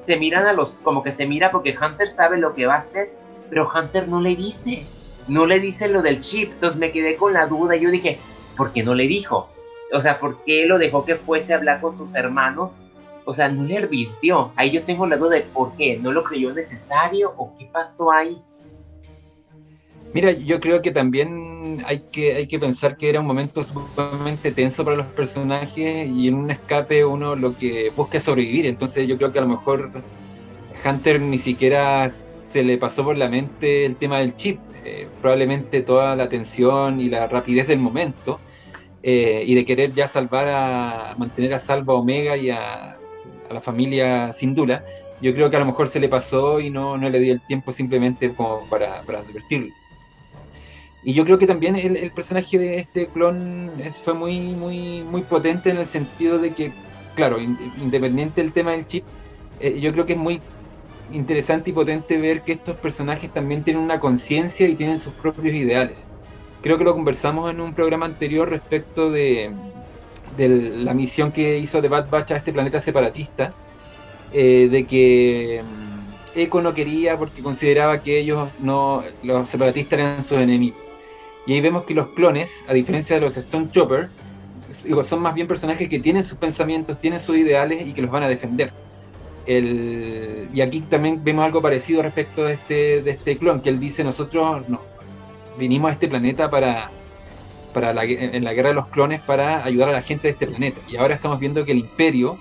se 0.00 0.16
miran 0.16 0.46
a 0.46 0.52
los, 0.52 0.80
como 0.80 1.02
que 1.02 1.12
se 1.12 1.26
mira 1.26 1.50
porque 1.50 1.76
Hunter 1.76 2.08
sabe 2.08 2.38
lo 2.38 2.54
que 2.54 2.66
va 2.66 2.74
a 2.74 2.78
hacer, 2.78 3.10
pero 3.50 3.68
Hunter 3.68 4.08
no 4.08 4.20
le 4.20 4.36
dice, 4.36 4.84
no 5.26 5.46
le 5.46 5.58
dice 5.58 5.88
lo 5.88 6.00
del 6.00 6.20
chip, 6.20 6.52
entonces 6.52 6.78
me 6.78 6.92
quedé 6.92 7.16
con 7.16 7.32
la 7.32 7.46
duda, 7.46 7.74
yo 7.74 7.90
dije, 7.90 8.18
¿por 8.56 8.72
qué 8.72 8.84
no 8.84 8.94
le 8.94 9.08
dijo? 9.08 9.48
O 9.92 10.00
sea, 10.00 10.20
¿por 10.20 10.44
qué 10.44 10.66
lo 10.66 10.78
dejó 10.78 11.04
que 11.04 11.16
fuese 11.16 11.54
a 11.54 11.56
hablar 11.56 11.80
con 11.80 11.96
sus 11.96 12.14
hermanos? 12.14 12.76
O 13.24 13.32
sea, 13.32 13.48
no 13.48 13.64
le 13.64 13.78
advirtió. 13.78 14.52
Ahí 14.56 14.70
yo 14.70 14.82
tengo 14.84 15.06
la 15.06 15.16
duda 15.16 15.36
de 15.36 15.42
por 15.42 15.76
qué. 15.76 15.98
¿No 15.98 16.12
lo 16.12 16.22
creyó 16.22 16.52
necesario 16.52 17.32
o 17.36 17.56
qué 17.58 17.68
pasó 17.72 18.12
ahí? 18.12 18.40
Mira, 20.12 20.32
yo 20.32 20.60
creo 20.60 20.80
que 20.80 20.92
también 20.92 21.82
hay 21.84 22.00
que, 22.10 22.34
hay 22.34 22.46
que 22.46 22.58
pensar 22.58 22.96
que 22.96 23.08
era 23.08 23.20
un 23.20 23.26
momento 23.26 23.62
sumamente 23.62 24.52
tenso 24.52 24.84
para 24.84 24.96
los 24.96 25.06
personajes 25.06 26.08
y 26.08 26.28
en 26.28 26.34
un 26.34 26.50
escape 26.50 27.04
uno 27.04 27.36
lo 27.36 27.56
que 27.56 27.90
busca 27.94 28.18
es 28.18 28.24
sobrevivir. 28.24 28.66
Entonces 28.66 29.06
yo 29.06 29.16
creo 29.18 29.32
que 29.32 29.38
a 29.38 29.42
lo 29.42 29.48
mejor 29.48 29.90
Hunter 30.84 31.20
ni 31.20 31.38
siquiera 31.38 32.08
se 32.08 32.62
le 32.62 32.78
pasó 32.78 33.04
por 33.04 33.16
la 33.16 33.28
mente 33.28 33.84
el 33.84 33.96
tema 33.96 34.18
del 34.18 34.34
chip. 34.36 34.58
Eh, 34.84 35.08
probablemente 35.20 35.82
toda 35.82 36.14
la 36.14 36.28
tensión 36.28 37.00
y 37.00 37.08
la 37.08 37.26
rapidez 37.26 37.66
del 37.66 37.80
momento 37.80 38.38
eh, 39.02 39.42
y 39.44 39.56
de 39.56 39.64
querer 39.64 39.92
ya 39.92 40.06
salvar 40.06 40.48
a 40.48 41.14
mantener 41.18 41.54
a 41.54 41.58
salvo 41.58 41.92
a 41.92 41.96
Omega 41.96 42.36
y 42.36 42.50
a, 42.50 42.96
la 43.50 43.60
familia 43.60 44.32
Sindula 44.32 44.84
yo 45.20 45.32
creo 45.32 45.50
que 45.50 45.56
a 45.56 45.60
lo 45.60 45.66
mejor 45.66 45.88
se 45.88 46.00
le 46.00 46.08
pasó 46.08 46.60
y 46.60 46.70
no, 46.70 46.96
no 46.96 47.08
le 47.08 47.18
di 47.18 47.30
el 47.30 47.40
tiempo 47.40 47.72
simplemente 47.72 48.30
como 48.30 48.60
para, 48.68 49.02
para 49.02 49.20
advertirlo. 49.20 49.72
Y 51.06 51.12
yo 51.12 51.24
creo 51.24 51.38
que 51.38 51.46
también 51.46 51.76
el, 51.76 52.10
personaje 52.10 52.58
de 52.58 52.78
este 52.78 53.06
clon 53.06 53.70
fue 54.02 54.12
muy, 54.12 54.40
muy, 54.40 55.04
muy 55.04 55.22
potente 55.22 55.70
en 55.70 55.76
el 55.76 55.86
sentido 55.86 56.36
de 56.40 56.52
que, 56.52 56.72
claro, 57.14 57.38
independiente 57.40 58.42
del 58.42 58.52
tema 58.52 58.72
del 58.72 58.88
chip, 58.88 59.04
eh, 59.60 59.78
yo 59.78 59.92
creo 59.92 60.04
que 60.04 60.14
es 60.14 60.18
muy 60.18 60.40
interesante 61.12 61.70
y 61.70 61.72
potente 61.72 62.18
ver 62.18 62.42
que 62.42 62.54
estos 62.54 62.74
personajes 62.74 63.32
también 63.32 63.62
tienen 63.62 63.84
una 63.84 64.00
conciencia 64.00 64.66
y 64.66 64.74
tienen 64.74 64.98
sus 64.98 65.12
propios 65.12 65.54
ideales. 65.54 66.08
Creo 66.60 66.76
que 66.76 66.82
lo 66.82 66.92
conversamos 66.92 67.52
en 67.52 67.60
un 67.60 67.72
programa 67.72 68.06
anterior 68.06 68.50
respecto 68.50 69.08
de, 69.08 69.52
de 70.36 70.48
la 70.48 70.92
misión 70.92 71.30
que 71.30 71.56
hizo 71.56 71.80
de 71.80 71.88
Bad 71.88 72.10
Batch 72.10 72.32
a 72.32 72.36
este 72.38 72.52
planeta 72.52 72.80
separatista, 72.80 73.54
eh, 74.32 74.66
de 74.68 74.84
que 74.86 75.62
mm, 75.62 76.38
Echo 76.40 76.60
no 76.60 76.74
quería 76.74 77.16
porque 77.16 77.44
consideraba 77.44 78.02
que 78.02 78.18
ellos 78.18 78.48
no, 78.58 79.04
los 79.22 79.48
separatistas 79.48 80.00
eran 80.00 80.22
sus 80.24 80.38
enemigos. 80.38 80.85
Y 81.46 81.54
ahí 81.54 81.60
vemos 81.60 81.84
que 81.84 81.94
los 81.94 82.08
clones, 82.08 82.64
a 82.68 82.74
diferencia 82.74 83.16
de 83.16 83.22
los 83.22 83.36
Stone 83.36 83.70
Chopper, 83.70 84.08
son 85.02 85.22
más 85.22 85.34
bien 85.34 85.46
personajes 85.46 85.88
que 85.88 86.00
tienen 86.00 86.24
sus 86.24 86.38
pensamientos, 86.38 86.98
tienen 86.98 87.20
sus 87.20 87.36
ideales 87.36 87.86
y 87.86 87.92
que 87.92 88.02
los 88.02 88.10
van 88.10 88.24
a 88.24 88.28
defender. 88.28 88.72
El, 89.46 90.48
y 90.52 90.60
aquí 90.60 90.80
también 90.80 91.22
vemos 91.22 91.44
algo 91.44 91.62
parecido 91.62 92.02
respecto 92.02 92.44
de 92.44 92.54
este, 92.54 93.02
de 93.02 93.10
este 93.12 93.36
clon, 93.36 93.60
que 93.60 93.68
él 93.68 93.78
dice, 93.78 94.02
nosotros 94.02 94.68
no, 94.68 94.80
vinimos 95.56 95.90
a 95.90 95.92
este 95.92 96.08
planeta 96.08 96.50
para, 96.50 96.90
para 97.72 97.94
la, 97.94 98.04
en 98.04 98.42
la 98.42 98.52
guerra 98.54 98.70
de 98.70 98.74
los 98.74 98.88
clones 98.88 99.20
para 99.20 99.64
ayudar 99.64 99.90
a 99.90 99.92
la 99.92 100.02
gente 100.02 100.28
de 100.28 100.32
este 100.32 100.48
planeta. 100.48 100.80
Y 100.88 100.96
ahora 100.96 101.14
estamos 101.14 101.38
viendo 101.38 101.64
que 101.64 101.72
el 101.72 101.78
imperio 101.78 102.38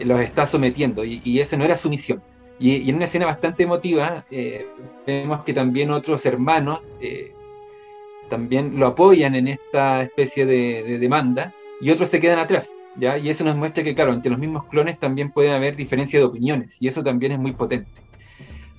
los 0.00 0.20
está 0.20 0.44
sometiendo 0.44 1.04
y, 1.04 1.20
y 1.24 1.38
esa 1.38 1.56
no 1.56 1.64
era 1.64 1.76
su 1.76 1.88
misión. 1.88 2.20
Y, 2.60 2.90
en 2.90 2.96
una 2.96 3.06
escena 3.06 3.24
bastante 3.24 3.62
emotiva 3.62 4.26
eh, 4.30 4.66
vemos 5.06 5.42
que 5.44 5.54
también 5.54 5.90
otros 5.90 6.26
hermanos 6.26 6.84
eh, 7.00 7.32
también 8.30 8.78
lo 8.78 8.86
apoyan 8.86 9.34
en 9.34 9.48
esta 9.48 10.00
especie 10.00 10.46
de, 10.46 10.98
demanda 10.98 11.52
y 11.80 11.90
otros 11.90 12.08
se 12.08 12.20
quedan 12.20 12.38
atrás. 12.38 12.70
¿ya? 12.96 13.18
Y 13.18 13.28
eso 13.28 13.44
nos 13.44 13.56
muestra 13.56 13.84
que, 13.84 13.94
claro, 13.94 14.14
entre 14.14 14.30
los 14.30 14.40
mismos 14.40 14.64
clones 14.64 14.98
también 14.98 15.30
puede 15.30 15.52
haber 15.52 15.76
diferencia 15.76 16.18
de 16.18 16.24
opiniones 16.24 16.80
y 16.80 16.88
eso 16.88 17.02
también 17.02 17.32
es 17.32 17.38
muy 17.38 17.52
potente. 17.52 18.00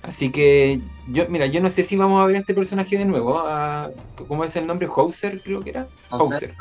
Así 0.02 0.30
que, 0.30 0.80
yo, 1.08 1.28
mira, 1.28 1.46
yo 1.46 1.60
no 1.60 1.70
sé 1.70 1.84
si 1.84 1.96
vamos 1.96 2.20
a 2.20 2.26
ver 2.26 2.36
a 2.36 2.38
este 2.40 2.54
personaje 2.54 2.98
de 2.98 3.04
nuevo. 3.04 3.38
A, 3.38 3.88
¿Cómo 4.26 4.42
es 4.42 4.56
el 4.56 4.66
nombre? 4.66 4.88
Hauser, 4.88 5.40
creo 5.40 5.60
que 5.60 5.70
era. 5.70 5.86
Hauser. 6.10 6.52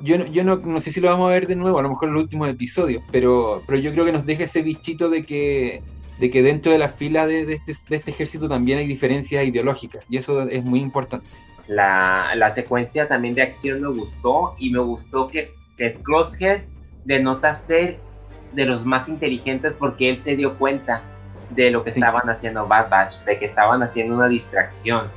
Yo, 0.00 0.18
no, 0.18 0.26
yo 0.26 0.42
no, 0.42 0.56
no, 0.56 0.80
sé 0.80 0.90
si 0.90 1.00
lo 1.00 1.10
vamos 1.10 1.26
a 1.28 1.32
ver 1.32 1.46
de 1.46 1.54
nuevo, 1.54 1.78
a 1.78 1.82
lo 1.82 1.90
mejor 1.90 2.08
en 2.08 2.14
los 2.14 2.22
últimos 2.24 2.48
episodios, 2.48 3.04
pero, 3.12 3.62
pero 3.66 3.78
yo 3.78 3.92
creo 3.92 4.04
que 4.04 4.12
nos 4.12 4.26
deja 4.26 4.42
ese 4.42 4.62
bichito 4.62 5.08
de 5.08 5.22
que, 5.22 5.82
de 6.18 6.30
que 6.30 6.42
dentro 6.42 6.72
de 6.72 6.78
la 6.78 6.88
fila 6.88 7.28
de, 7.28 7.46
de, 7.46 7.54
este, 7.54 7.72
de 7.90 7.96
este 7.96 8.10
ejército 8.10 8.48
también 8.48 8.78
hay 8.78 8.88
diferencias 8.88 9.44
ideológicas 9.46 10.06
y 10.10 10.16
eso 10.16 10.42
es 10.48 10.64
muy 10.64 10.80
importante. 10.80 11.28
La, 11.66 12.32
la, 12.34 12.50
secuencia 12.50 13.08
también 13.08 13.34
de 13.34 13.42
acción 13.42 13.80
me 13.80 13.88
gustó 13.88 14.54
y 14.58 14.70
me 14.70 14.80
gustó 14.80 15.26
que, 15.28 15.54
que 15.78 15.92
Crosshair 15.92 16.66
denota 17.04 17.54
ser 17.54 17.98
de 18.52 18.66
los 18.66 18.84
más 18.84 19.08
inteligentes 19.08 19.74
porque 19.74 20.10
él 20.10 20.20
se 20.20 20.36
dio 20.36 20.58
cuenta 20.58 21.02
de 21.50 21.70
lo 21.70 21.84
que 21.84 21.90
estaban 21.90 22.28
haciendo 22.28 22.66
Bad 22.66 22.88
Batch, 22.88 23.24
de 23.24 23.38
que 23.38 23.44
estaban 23.44 23.82
haciendo 23.82 24.14
una 24.14 24.28
distracción. 24.28 25.08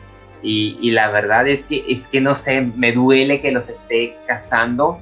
Y, 0.41 0.77
y, 0.81 0.91
la 0.91 1.09
verdad 1.09 1.47
es 1.47 1.65
que, 1.65 1.83
es 1.87 2.07
que 2.07 2.21
no 2.21 2.35
sé, 2.35 2.61
me 2.61 2.91
duele 2.91 3.41
que 3.41 3.51
los 3.51 3.69
esté 3.69 4.15
cazando. 4.27 4.99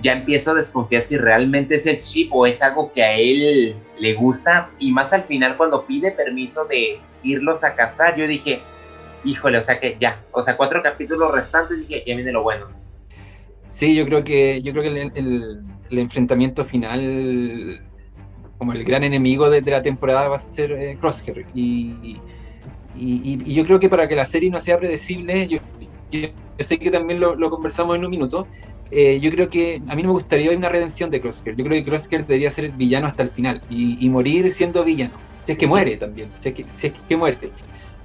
Ya 0.00 0.12
empiezo 0.12 0.52
a 0.52 0.54
desconfiar 0.54 1.02
si 1.02 1.16
realmente 1.16 1.74
es 1.74 1.86
el 1.86 1.98
chip 1.98 2.32
o 2.32 2.46
es 2.46 2.62
algo 2.62 2.92
que 2.92 3.02
a 3.02 3.14
él 3.16 3.74
le 3.98 4.14
gusta. 4.14 4.70
Y 4.78 4.92
más 4.92 5.12
al 5.12 5.24
final, 5.24 5.56
cuando 5.56 5.84
pide 5.86 6.12
permiso 6.12 6.66
de 6.66 7.00
irlos 7.22 7.64
a 7.64 7.74
cazar, 7.74 8.14
yo 8.16 8.28
dije, 8.28 8.60
híjole, 9.24 9.58
o 9.58 9.62
sea 9.62 9.80
que 9.80 9.96
ya, 10.00 10.22
o 10.32 10.42
sea, 10.42 10.56
cuatro 10.56 10.82
capítulos 10.82 11.32
restantes, 11.32 11.78
dije, 11.78 12.02
ya 12.06 12.14
viene 12.14 12.32
lo 12.32 12.42
bueno. 12.42 12.66
Sí, 13.66 13.94
yo 13.94 14.06
creo 14.06 14.24
que, 14.24 14.62
yo 14.62 14.72
creo 14.72 14.84
que 14.84 15.02
el, 15.02 15.62
el, 15.90 15.98
enfrentamiento 15.98 16.64
final, 16.64 17.80
como 18.58 18.72
el 18.72 18.84
gran 18.84 19.04
enemigo 19.04 19.50
de, 19.50 19.60
la 19.62 19.82
temporada, 19.82 20.28
va 20.28 20.36
a 20.36 20.38
ser 20.38 20.72
eh, 20.72 20.96
Crosshair. 21.00 21.44
Y, 21.54 22.18
y, 22.96 23.42
y, 23.44 23.54
yo 23.54 23.64
creo 23.64 23.80
que 23.80 23.88
para 23.88 24.08
que 24.08 24.14
la 24.14 24.24
serie 24.24 24.50
no 24.50 24.60
sea 24.60 24.78
predecible, 24.78 25.48
yo, 25.48 25.58
yo 26.10 26.28
sé 26.58 26.78
que 26.78 26.90
también 26.90 27.20
lo, 27.20 27.34
lo, 27.34 27.50
conversamos 27.50 27.96
en 27.96 28.04
un 28.04 28.10
minuto, 28.10 28.46
eh, 28.90 29.18
yo 29.20 29.30
creo 29.30 29.50
que 29.50 29.82
a 29.88 29.96
mí 29.96 30.02
no 30.02 30.08
me 30.10 30.14
gustaría 30.14 30.48
ver 30.48 30.56
una 30.56 30.68
redención 30.68 31.10
de 31.10 31.20
Crosshair. 31.20 31.56
Yo 31.56 31.64
creo 31.64 31.82
que 31.82 31.90
Crosshair 31.90 32.24
debería 32.24 32.50
ser 32.50 32.70
villano 32.70 33.08
hasta 33.08 33.24
el 33.24 33.30
final 33.30 33.60
y, 33.68 34.04
y 34.04 34.08
morir 34.08 34.52
siendo 34.52 34.84
villano. 34.84 35.14
Si 35.44 35.52
es 35.52 35.58
que 35.58 35.66
muere 35.66 35.96
también, 35.96 36.30
si 36.36 36.48
es 36.48 36.54
que, 36.54 36.64
si 36.74 36.86
es 36.88 36.92
que 37.08 37.16
muere. 37.16 37.50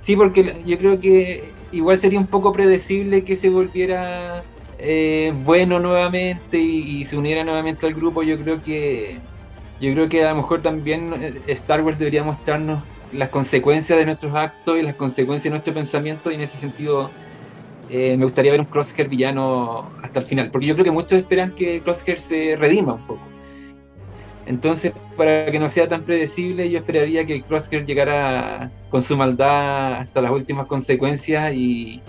Sí, 0.01 0.15
porque 0.15 0.63
yo 0.65 0.77
creo 0.79 0.99
que 0.99 1.53
igual 1.71 1.97
sería 1.97 2.19
un 2.19 2.25
poco 2.25 2.51
predecible 2.51 3.23
que 3.23 3.35
se 3.35 3.49
volviera 3.49 4.43
eh, 4.79 5.31
bueno 5.45 5.79
nuevamente 5.79 6.57
y, 6.57 7.03
se 7.03 7.17
uniera 7.17 7.43
nuevamente 7.43 7.85
al 7.85 7.93
grupo. 7.93 8.23
Yo 8.23 8.37
creo 8.41 8.61
que 8.61 9.21
yo 9.79 9.93
creo 9.93 10.09
que 10.09 10.23
a 10.23 10.31
lo 10.31 10.37
mejor 10.37 10.61
también 10.63 11.13
eh, 11.13 11.41
Star 11.47 11.83
Wars 11.83 11.99
debería 11.99 12.23
mostrarnos 12.23 12.83
las 13.11 13.29
consecuencias 13.29 13.97
de 13.99 14.05
nuestros 14.05 14.35
actos 14.35 14.79
y 14.79 14.81
las 14.81 14.95
consecuencias 14.95 15.45
de 15.45 15.49
nuestro 15.51 15.73
pensamiento 15.73 16.31
y 16.31 16.35
en 16.35 16.41
ese 16.41 16.57
sentido 16.57 17.11
eh, 17.89 18.17
me 18.17 18.25
gustaría 18.25 18.51
ver 18.51 18.61
un 18.61 18.67
Crosshair 18.67 19.07
villano 19.07 19.91
hasta 20.01 20.19
el 20.19 20.25
final, 20.25 20.49
porque 20.49 20.65
yo 20.65 20.73
creo 20.73 20.85
que 20.85 20.91
muchos 20.91 21.19
esperan 21.19 21.53
que 21.53 21.81
Crosshair 21.81 22.19
se 22.19 22.55
redima 22.55 22.93
un 22.93 23.05
poco. 23.05 23.30
Entonces, 24.51 24.91
para 25.15 25.45
que 25.45 25.57
no 25.57 25.69
sea 25.69 25.87
tan 25.87 26.03
predecible, 26.03 26.69
yo 26.69 26.79
esperaría 26.79 27.25
que 27.25 27.41
Crosshair 27.41 27.85
llegara 27.85 28.69
con 28.89 29.01
su 29.01 29.15
maldad 29.15 29.93
hasta 29.93 30.19
las 30.21 30.29
últimas 30.29 30.65
consecuencias 30.65 31.53
y, 31.53 32.01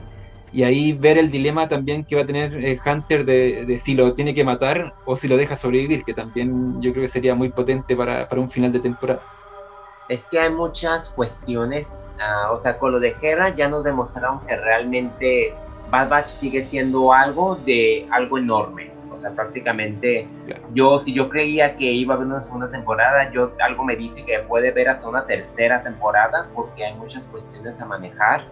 y 0.53 0.65
ahí 0.65 0.93
ver 0.93 1.19
el 1.19 1.31
dilema 1.31 1.69
también 1.69 2.05
que 2.05 2.17
va 2.17 2.23
a 2.23 2.27
tener 2.27 2.53
eh, 2.57 2.77
Hunter 2.85 3.25
de, 3.25 3.65
de, 3.65 3.79
si 3.79 3.95
lo 3.95 4.15
tiene 4.15 4.35
que 4.35 4.43
matar 4.43 4.93
o 5.05 5.15
si 5.15 5.29
lo 5.29 5.37
deja 5.37 5.55
sobrevivir, 5.55 6.03
que 6.03 6.15
también 6.15 6.83
yo 6.83 6.91
creo 6.91 7.03
que 7.03 7.09
sería 7.09 7.37
muy 7.37 7.49
potente 7.49 7.95
para, 7.95 8.29
para 8.29 8.41
un 8.41 8.51
final 8.51 8.73
de 8.73 8.81
temporada. 8.81 9.23
Es 10.09 10.27
que 10.27 10.41
hay 10.41 10.51
muchas 10.51 11.11
cuestiones, 11.11 12.11
uh, 12.19 12.55
o 12.55 12.59
sea, 12.59 12.77
con 12.77 12.91
lo 12.91 12.99
de 12.99 13.15
Hera 13.23 13.55
ya 13.55 13.69
nos 13.69 13.85
demostraron 13.85 14.41
que 14.49 14.57
realmente 14.57 15.55
Bad 15.93 16.09
Batch 16.09 16.29
sigue 16.29 16.61
siendo 16.63 17.13
algo 17.13 17.55
de 17.65 18.09
algo 18.11 18.37
enorme 18.37 18.92
sea, 19.23 19.35
prácticamente 19.35 20.27
yo, 20.75 20.99
si 20.99 21.13
yo 21.13 21.29
creía 21.29 21.77
que 21.77 21.85
iba 21.85 22.15
a 22.15 22.17
haber 22.17 22.29
una 22.29 22.43
segunda 22.43 22.71
temporada, 22.71 23.31
yo 23.31 23.53
algo 23.61 23.85
me 23.85 23.97
dice 23.97 24.25
que 24.25 24.39
puede 24.41 24.71
ver 24.73 24.89
hasta 24.89 25.09
una 25.09 25.25
tercera 25.27 25.83
temporada 25.83 26.49
porque 26.55 26.85
hay 26.85 26.95
muchas 26.95 27.27
cuestiones 27.29 27.81
a 27.81 27.87
manejar. 27.87 28.45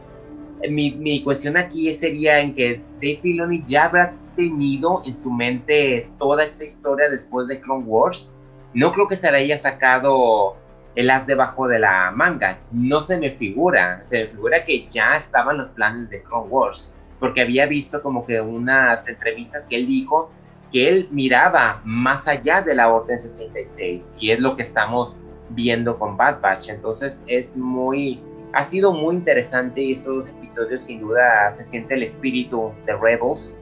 Eh, 0.63 0.71
mi, 0.71 0.93
mi 0.93 1.23
cuestión 1.23 1.57
aquí 1.57 1.93
sería 1.95 2.41
en 2.41 2.55
que 2.55 2.81
Dave 2.95 3.19
Filoni 3.23 3.65
ya 3.67 3.85
habrá 3.85 4.15
tenido 4.37 5.03
en 5.05 5.15
su 5.15 5.31
mente 5.31 6.09
toda 6.19 6.45
esa 6.45 6.65
historia 6.65 7.09
después 7.09 7.49
de 7.49 7.61
Clone 7.61 7.85
Wars. 7.85 8.35
No 8.73 8.93
creo 8.93 9.09
que 9.09 9.17
se 9.17 9.31
le 9.31 9.39
haya 9.39 9.57
sacado 9.57 10.57
el 10.95 11.11
as 11.11 11.27
debajo 11.27 11.69
de 11.69 11.79
la 11.79 12.11
manga. 12.11 12.59
No 12.73 13.01
se 13.01 13.19
me 13.19 13.31
figura. 13.33 14.05
Se 14.05 14.19
me 14.19 14.27
figura 14.29 14.65
que 14.65 14.87
ya 14.89 15.17
estaban 15.17 15.59
los 15.59 15.69
planes 15.71 16.11
de 16.11 16.23
Clone 16.23 16.49
Wars. 16.49 16.93
Porque 17.19 17.43
había 17.43 17.67
visto 17.67 18.03
como 18.03 18.25
que 18.25 18.41
unas 18.41 19.07
entrevistas 19.09 19.67
que 19.67 19.77
él 19.77 19.87
dijo 19.87 20.31
que 20.73 20.89
él 20.89 21.09
miraba 21.11 21.81
más 21.85 22.29
allá 22.29 22.63
de 22.63 22.75
la 22.75 22.93
Orden 22.93 23.19
66 23.19 24.17
y 24.21 24.31
es 24.31 24.41
lo 24.41 24.57
que 24.57 24.63
estamos 24.63 25.17
viendo 25.51 25.99
con 25.99 26.17
Bad 26.17 26.41
Batch. 26.41 26.69
Entonces 26.69 27.25
es 27.27 27.57
muy, 27.57 28.23
ha 28.53 28.65
sido 28.65 28.93
muy 28.93 29.17
interesante 29.17 29.81
y 29.81 29.93
estos 29.93 30.29
episodios 30.29 30.85
sin 30.85 31.01
duda 31.01 31.51
se 31.51 31.65
siente 31.65 31.95
el 31.95 32.05
espíritu 32.05 32.73
de 32.87 32.97
Rebels, 32.97 33.59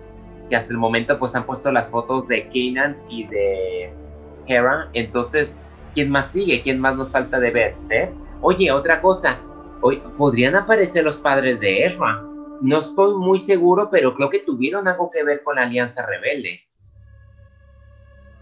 que 0.48 0.56
hasta 0.56 0.72
el 0.72 0.78
momento 0.78 1.18
pues 1.18 1.34
han 1.34 1.44
puesto 1.44 1.70
las 1.72 1.88
fotos 1.88 2.28
de 2.28 2.44
Kanan 2.48 2.96
y 3.08 3.26
de 3.26 3.92
Hera. 4.46 4.88
Entonces, 4.92 5.58
¿quién 5.94 6.10
más 6.10 6.32
sigue? 6.32 6.62
¿Quién 6.62 6.80
más 6.80 6.96
nos 6.96 7.10
falta 7.10 7.40
de 7.40 7.50
ver? 7.50 7.74
¿Sí? 7.76 7.96
Oye, 8.40 8.70
otra 8.70 9.00
cosa, 9.00 9.38
hoy 9.80 10.02
podrían 10.16 10.56
aparecer 10.56 11.04
los 11.04 11.16
padres 11.16 11.60
de 11.60 11.84
Ezra. 11.84 12.22
No 12.60 12.78
estoy 12.78 13.14
muy 13.14 13.38
seguro, 13.38 13.88
pero 13.90 14.14
creo 14.14 14.30
que 14.30 14.40
tuvieron 14.40 14.88
algo 14.88 15.10
que 15.10 15.22
ver 15.22 15.42
con 15.42 15.56
la 15.56 15.62
Alianza 15.62 16.04
Rebelde. 16.06 16.67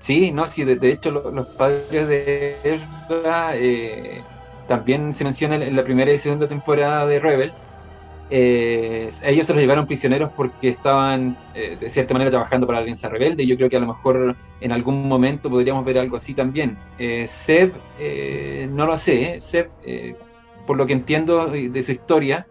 Sí, 0.06 0.30
no, 0.30 0.46
sí, 0.46 0.62
de, 0.62 0.88
hecho 0.88 1.10
los 1.10 1.48
padres 1.48 2.06
de 2.06 2.56
Ezra 2.62 3.56
eh, 3.56 4.22
también 4.68 5.12
se 5.12 5.24
mencionan 5.24 5.64
en 5.64 5.74
la 5.74 5.82
primera 5.82 6.12
y 6.12 6.18
segunda 6.18 6.46
temporada 6.46 7.04
de 7.06 7.18
Rebels. 7.18 7.64
Eh, 8.30 9.08
ellos 9.24 9.46
se 9.48 9.52
los 9.52 9.60
llevaron 9.60 9.84
prisioneros 9.84 10.30
porque 10.30 10.68
estaban 10.68 11.36
eh, 11.56 11.76
de 11.80 11.88
cierta 11.88 12.14
manera 12.14 12.30
trabajando 12.30 12.68
para 12.68 12.78
la 12.78 12.82
Alianza 12.84 13.08
Rebelde. 13.08 13.44
Yo 13.48 13.56
creo 13.56 13.68
que 13.68 13.78
a 13.78 13.80
lo 13.80 13.88
mejor 13.88 14.36
en 14.60 14.70
algún 14.70 15.08
momento 15.08 15.50
podríamos 15.50 15.84
ver 15.84 15.98
algo 15.98 16.18
así 16.18 16.34
también. 16.34 16.78
Seb, 17.26 17.72
no 18.70 18.86
lo 18.86 18.96
sé, 18.96 19.40
Seb, 19.40 19.70
por 20.68 20.76
lo 20.76 20.86
que 20.86 20.92
entiendo 20.92 21.48
de 21.48 21.82
su 21.82 21.90
historia, 21.90 22.46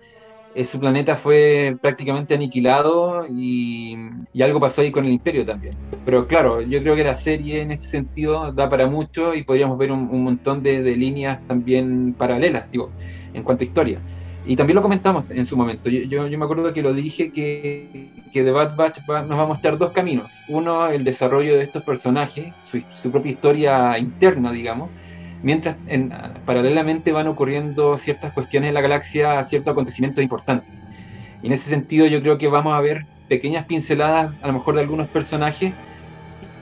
su 0.63 0.79
planeta 0.79 1.17
fue 1.17 1.77
prácticamente 1.81 2.33
aniquilado 2.33 3.25
y, 3.27 3.97
algo 4.41 4.59
pasó 4.59 4.81
ahí 4.81 4.91
con 4.91 5.05
el 5.05 5.11
imperio 5.11 5.43
también. 5.43 5.75
Pero 6.05 6.27
claro, 6.27 6.61
yo 6.61 6.79
creo 6.81 6.95
que 6.95 7.03
la 7.03 7.15
serie 7.15 7.61
en 7.61 7.71
este 7.71 7.87
sentido 7.87 8.53
da 8.53 8.69
para 8.69 8.87
mucho 8.87 9.33
y 9.33 9.43
podríamos 9.43 9.77
ver 9.77 9.91
un, 9.91 10.23
montón 10.23 10.63
de, 10.63 10.95
líneas 10.95 11.45
también 11.47 12.13
paralelas, 12.13 12.71
digo, 12.71 12.91
en 13.33 13.43
cuanto 13.43 13.63
a 13.63 13.67
historia. 13.67 13.99
Y 14.45 14.55
también 14.55 14.75
lo 14.75 14.81
comentamos 14.81 15.25
en 15.29 15.45
su 15.45 15.57
momento. 15.57 15.89
Yo, 15.89 16.27
yo, 16.27 16.37
me 16.37 16.45
acuerdo 16.45 16.71
que 16.71 16.83
lo 16.83 16.93
dije 16.93 17.31
que, 17.31 18.11
que 18.31 18.43
The 18.43 18.51
Bad 18.51 18.75
Batch 18.75 18.99
nos 19.07 19.37
va 19.37 19.43
a 19.43 19.47
mostrar 19.47 19.77
dos 19.77 19.91
caminos. 19.91 20.31
Uno, 20.47 20.87
el 20.87 21.03
desarrollo 21.03 21.57
de 21.57 21.63
estos 21.63 21.83
personajes, 21.83 22.53
su 22.93 23.11
propia 23.11 23.31
historia 23.31 23.97
interna, 23.97 24.51
digamos, 24.51 24.91
mientras 25.45 25.75
en, 25.85 26.11
paralelamente 26.43 27.11
van 27.11 27.27
ocurriendo 27.27 27.97
ciertas 27.97 28.33
cuestiones 28.33 28.69
en 28.69 28.73
la 28.73 28.81
galaxia, 28.81 29.43
ciertos 29.43 29.73
acontecimientos 29.73 30.23
importantes. 30.23 30.73
Y 31.43 31.47
en 31.47 31.53
ese 31.53 31.69
sentido 31.69 32.07
yo 32.07 32.19
creo 32.23 32.39
que 32.39 32.47
vamos 32.47 32.73
a 32.73 32.81
ver 32.81 33.05
pequeñas 33.29 33.65
pinceladas 33.65 34.33
a 34.41 34.47
lo 34.47 34.53
mejor 34.53 34.73
de 34.73 34.81
algunos 34.81 35.07
personajes 35.07 35.71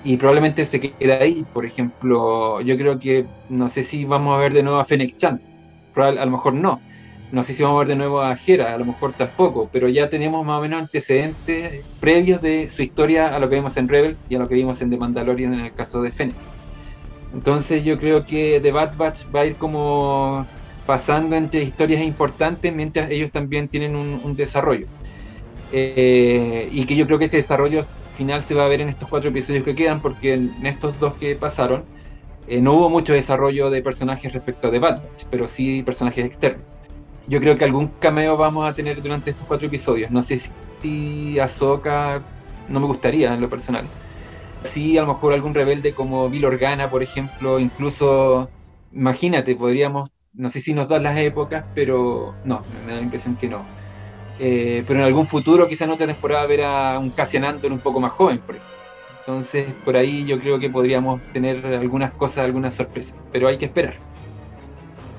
y 0.04 0.18
probablemente 0.18 0.66
se 0.66 0.82
quede 0.82 1.14
ahí. 1.14 1.46
Por 1.54 1.66
ejemplo, 1.66 2.60
yo 2.60 2.78
creo 2.78 3.00
que 3.00 3.26
no 3.48 3.70
sé 3.70 3.84
si 3.84 4.04
vamos 4.04 4.36
a 4.36 4.42
ver 4.42 4.54
de 4.54 4.64
nuevo 4.64 4.80
a 4.80 4.84
Fennec 4.84 5.16
Chan, 5.16 5.42
a 5.96 6.26
lo 6.26 6.32
mejor 6.32 6.54
no. 6.54 6.82
No 7.32 7.42
sé 7.42 7.54
si 7.54 7.64
vamos 7.64 7.78
a 7.78 7.80
ver 7.80 7.88
de 7.88 7.96
nuevo 7.96 8.22
a 8.22 8.38
Hera, 8.46 8.74
a 8.74 8.78
lo 8.78 8.84
mejor 8.84 9.14
tampoco, 9.14 9.70
pero 9.72 9.88
ya 9.88 10.10
tenemos 10.10 10.46
más 10.46 10.60
o 10.60 10.62
menos 10.62 10.82
antecedentes 10.82 11.86
previos 12.02 12.42
de 12.42 12.68
su 12.68 12.82
historia 12.84 13.34
a 13.34 13.40
lo 13.40 13.50
que 13.50 13.56
vimos 13.56 13.78
en 13.78 13.88
Rebels 13.88 14.26
y 14.28 14.36
a 14.36 14.40
lo 14.40 14.50
que 14.50 14.56
vimos 14.56 14.82
en 14.82 14.90
The 14.90 14.98
Mandalorian 14.98 15.54
en 15.54 15.62
el 15.62 15.74
caso 15.74 16.02
de 16.02 16.12
Fennec. 16.12 16.53
Entonces 17.34 17.84
yo 17.84 17.98
creo 18.00 18.26
que 18.26 18.60
The 18.62 18.72
Bad 18.72 18.96
Batch 18.96 19.24
va 19.36 19.42
a 19.42 19.46
ir 19.46 19.56
como 19.56 20.46
pasando 20.86 21.36
entre 21.36 21.64
historias 21.64 22.04
importantes 22.04 22.74
mientras 22.74 23.10
ellos 23.10 23.32
también 23.32 23.68
tienen 23.68 23.96
un, 23.96 24.36
desarrollo. 24.36 24.88
Eh, 25.72 26.70
y 26.72 26.86
que 26.86 26.96
yo 26.96 27.08
creo 27.08 27.18
que 27.18 27.26
ese 27.26 27.38
desarrollo 27.38 27.82
final 28.16 28.44
se 28.44 28.54
va 28.54 28.66
a 28.66 28.68
ver 28.68 28.82
en 28.82 28.90
estos 28.90 29.10
cuatro 29.10 29.32
episodios 29.32 29.64
que 29.64 29.74
quedan, 29.74 30.02
porque 30.02 30.34
en 30.34 30.66
estos 30.66 31.00
dos 31.00 31.16
que 31.16 31.36
pasaron 31.36 31.84
eh, 32.48 32.62
no 32.62 32.74
hubo 32.74 32.90
mucho 32.90 33.14
desarrollo 33.14 33.72
de 33.72 33.82
personajes 33.82 34.32
respecto 34.32 34.68
a 34.68 34.72
The 34.72 34.80
Bad 34.80 35.02
Batch, 35.02 35.24
pero 35.32 35.48
sí 35.48 35.82
personajes 35.82 36.26
externos. 36.26 36.66
Yo 37.26 37.40
creo 37.40 37.56
que 37.56 37.64
algún 37.64 37.88
cameo 38.00 38.38
vamos 38.38 38.70
a 38.70 38.74
tener 38.74 39.02
durante 39.02 39.32
estos 39.32 39.48
cuatro 39.48 39.66
episodios. 39.66 40.12
No 40.12 40.22
sé 40.22 40.40
si 40.82 41.40
Ahsoka, 41.40 42.22
no 42.68 42.80
me 42.80 42.86
gustaría 42.86 43.34
en 43.34 43.42
lo 43.42 43.50
personal 43.50 43.86
Sí, 44.64 44.98
a 44.98 45.02
lo 45.02 45.08
mejor 45.08 45.34
algún 45.34 45.54
rebelde 45.54 45.94
como 45.94 46.30
Bill 46.30 46.46
Organa, 46.46 46.90
por 46.90 47.04
ejemplo, 47.04 47.60
incluso, 47.60 48.50
imagínate, 48.92 49.56
podríamos, 49.56 50.10
no 50.34 50.50
sé 50.50 50.62
si 50.62 50.74
nos 50.74 50.88
dan 50.88 51.04
las 51.04 51.18
épocas, 51.18 51.66
pero 51.74 52.38
no, 52.44 52.66
me 52.70 52.94
da 52.94 52.98
la 52.98 53.04
impresión 53.04 53.36
que 53.36 53.50
no. 53.50 53.68
Eh, 54.38 54.84
pero 54.88 55.00
en 55.00 55.06
algún 55.06 55.28
futuro, 55.28 55.68
quizá 55.68 55.86
en 55.86 55.92
otra 55.92 56.08
temporada, 56.08 56.48
ver 56.48 56.64
a 56.64 56.98
un 57.00 57.12
Cassian 57.12 57.44
Andor 57.44 57.74
un 57.74 57.82
poco 57.82 58.00
más 58.00 58.14
joven, 58.14 58.40
por 58.46 58.56
ejemplo. 58.56 58.74
Entonces, 59.20 59.74
por 59.84 59.98
ahí 59.98 60.26
yo 60.26 60.40
creo 60.40 60.60
que 60.60 60.70
podríamos 60.70 61.22
tener 61.32 61.66
algunas 61.66 62.14
cosas, 62.14 62.46
algunas 62.46 62.74
sorpresas, 62.74 63.18
pero 63.32 63.48
hay 63.48 63.58
que 63.58 63.66
esperar. 63.66 63.96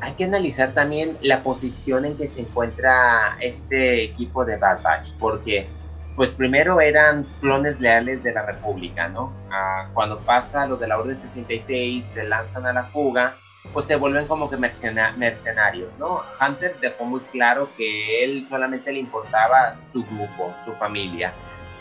Hay 0.01 0.15
que 0.15 0.25
analizar 0.25 0.75
también 0.75 1.17
la 1.23 1.43
posición 1.43 2.05
en 2.05 2.17
que 2.17 2.29
se 2.29 2.43
encuentra 2.43 3.39
este 3.41 4.05
equipo 4.05 4.45
de 4.45 4.59
Bad 4.59 4.83
Batch, 4.83 5.11
porque 5.19 5.69
pues 6.17 6.35
primero 6.35 6.81
eran 6.81 7.25
clones 7.41 7.81
leales 7.81 8.23
de 8.23 8.33
la 8.33 8.47
República, 8.47 9.09
¿no? 9.09 9.33
Ah, 9.51 9.89
cuando 9.95 10.19
pasa 10.21 10.67
lo 10.67 10.77
de 10.77 10.87
la 10.87 10.99
Orden 10.99 11.17
66, 11.17 12.05
se 12.05 12.25
lanzan 12.25 12.67
a 12.67 12.73
la 12.73 12.85
fuga, 12.85 13.37
pues 13.73 13.87
se 13.87 13.97
vuelven 13.97 14.27
como 14.27 14.49
que 14.49 14.57
mercenarios, 14.57 15.93
¿no? 15.99 16.23
Hunter 16.41 16.77
dejó 16.81 17.05
muy 17.05 17.21
claro 17.33 17.69
que 17.77 18.23
él 18.23 18.47
solamente 18.49 18.93
le 18.93 19.01
importaba 19.01 19.75
su 19.75 20.05
grupo, 20.05 20.55
su 20.65 20.73
familia, 20.75 21.33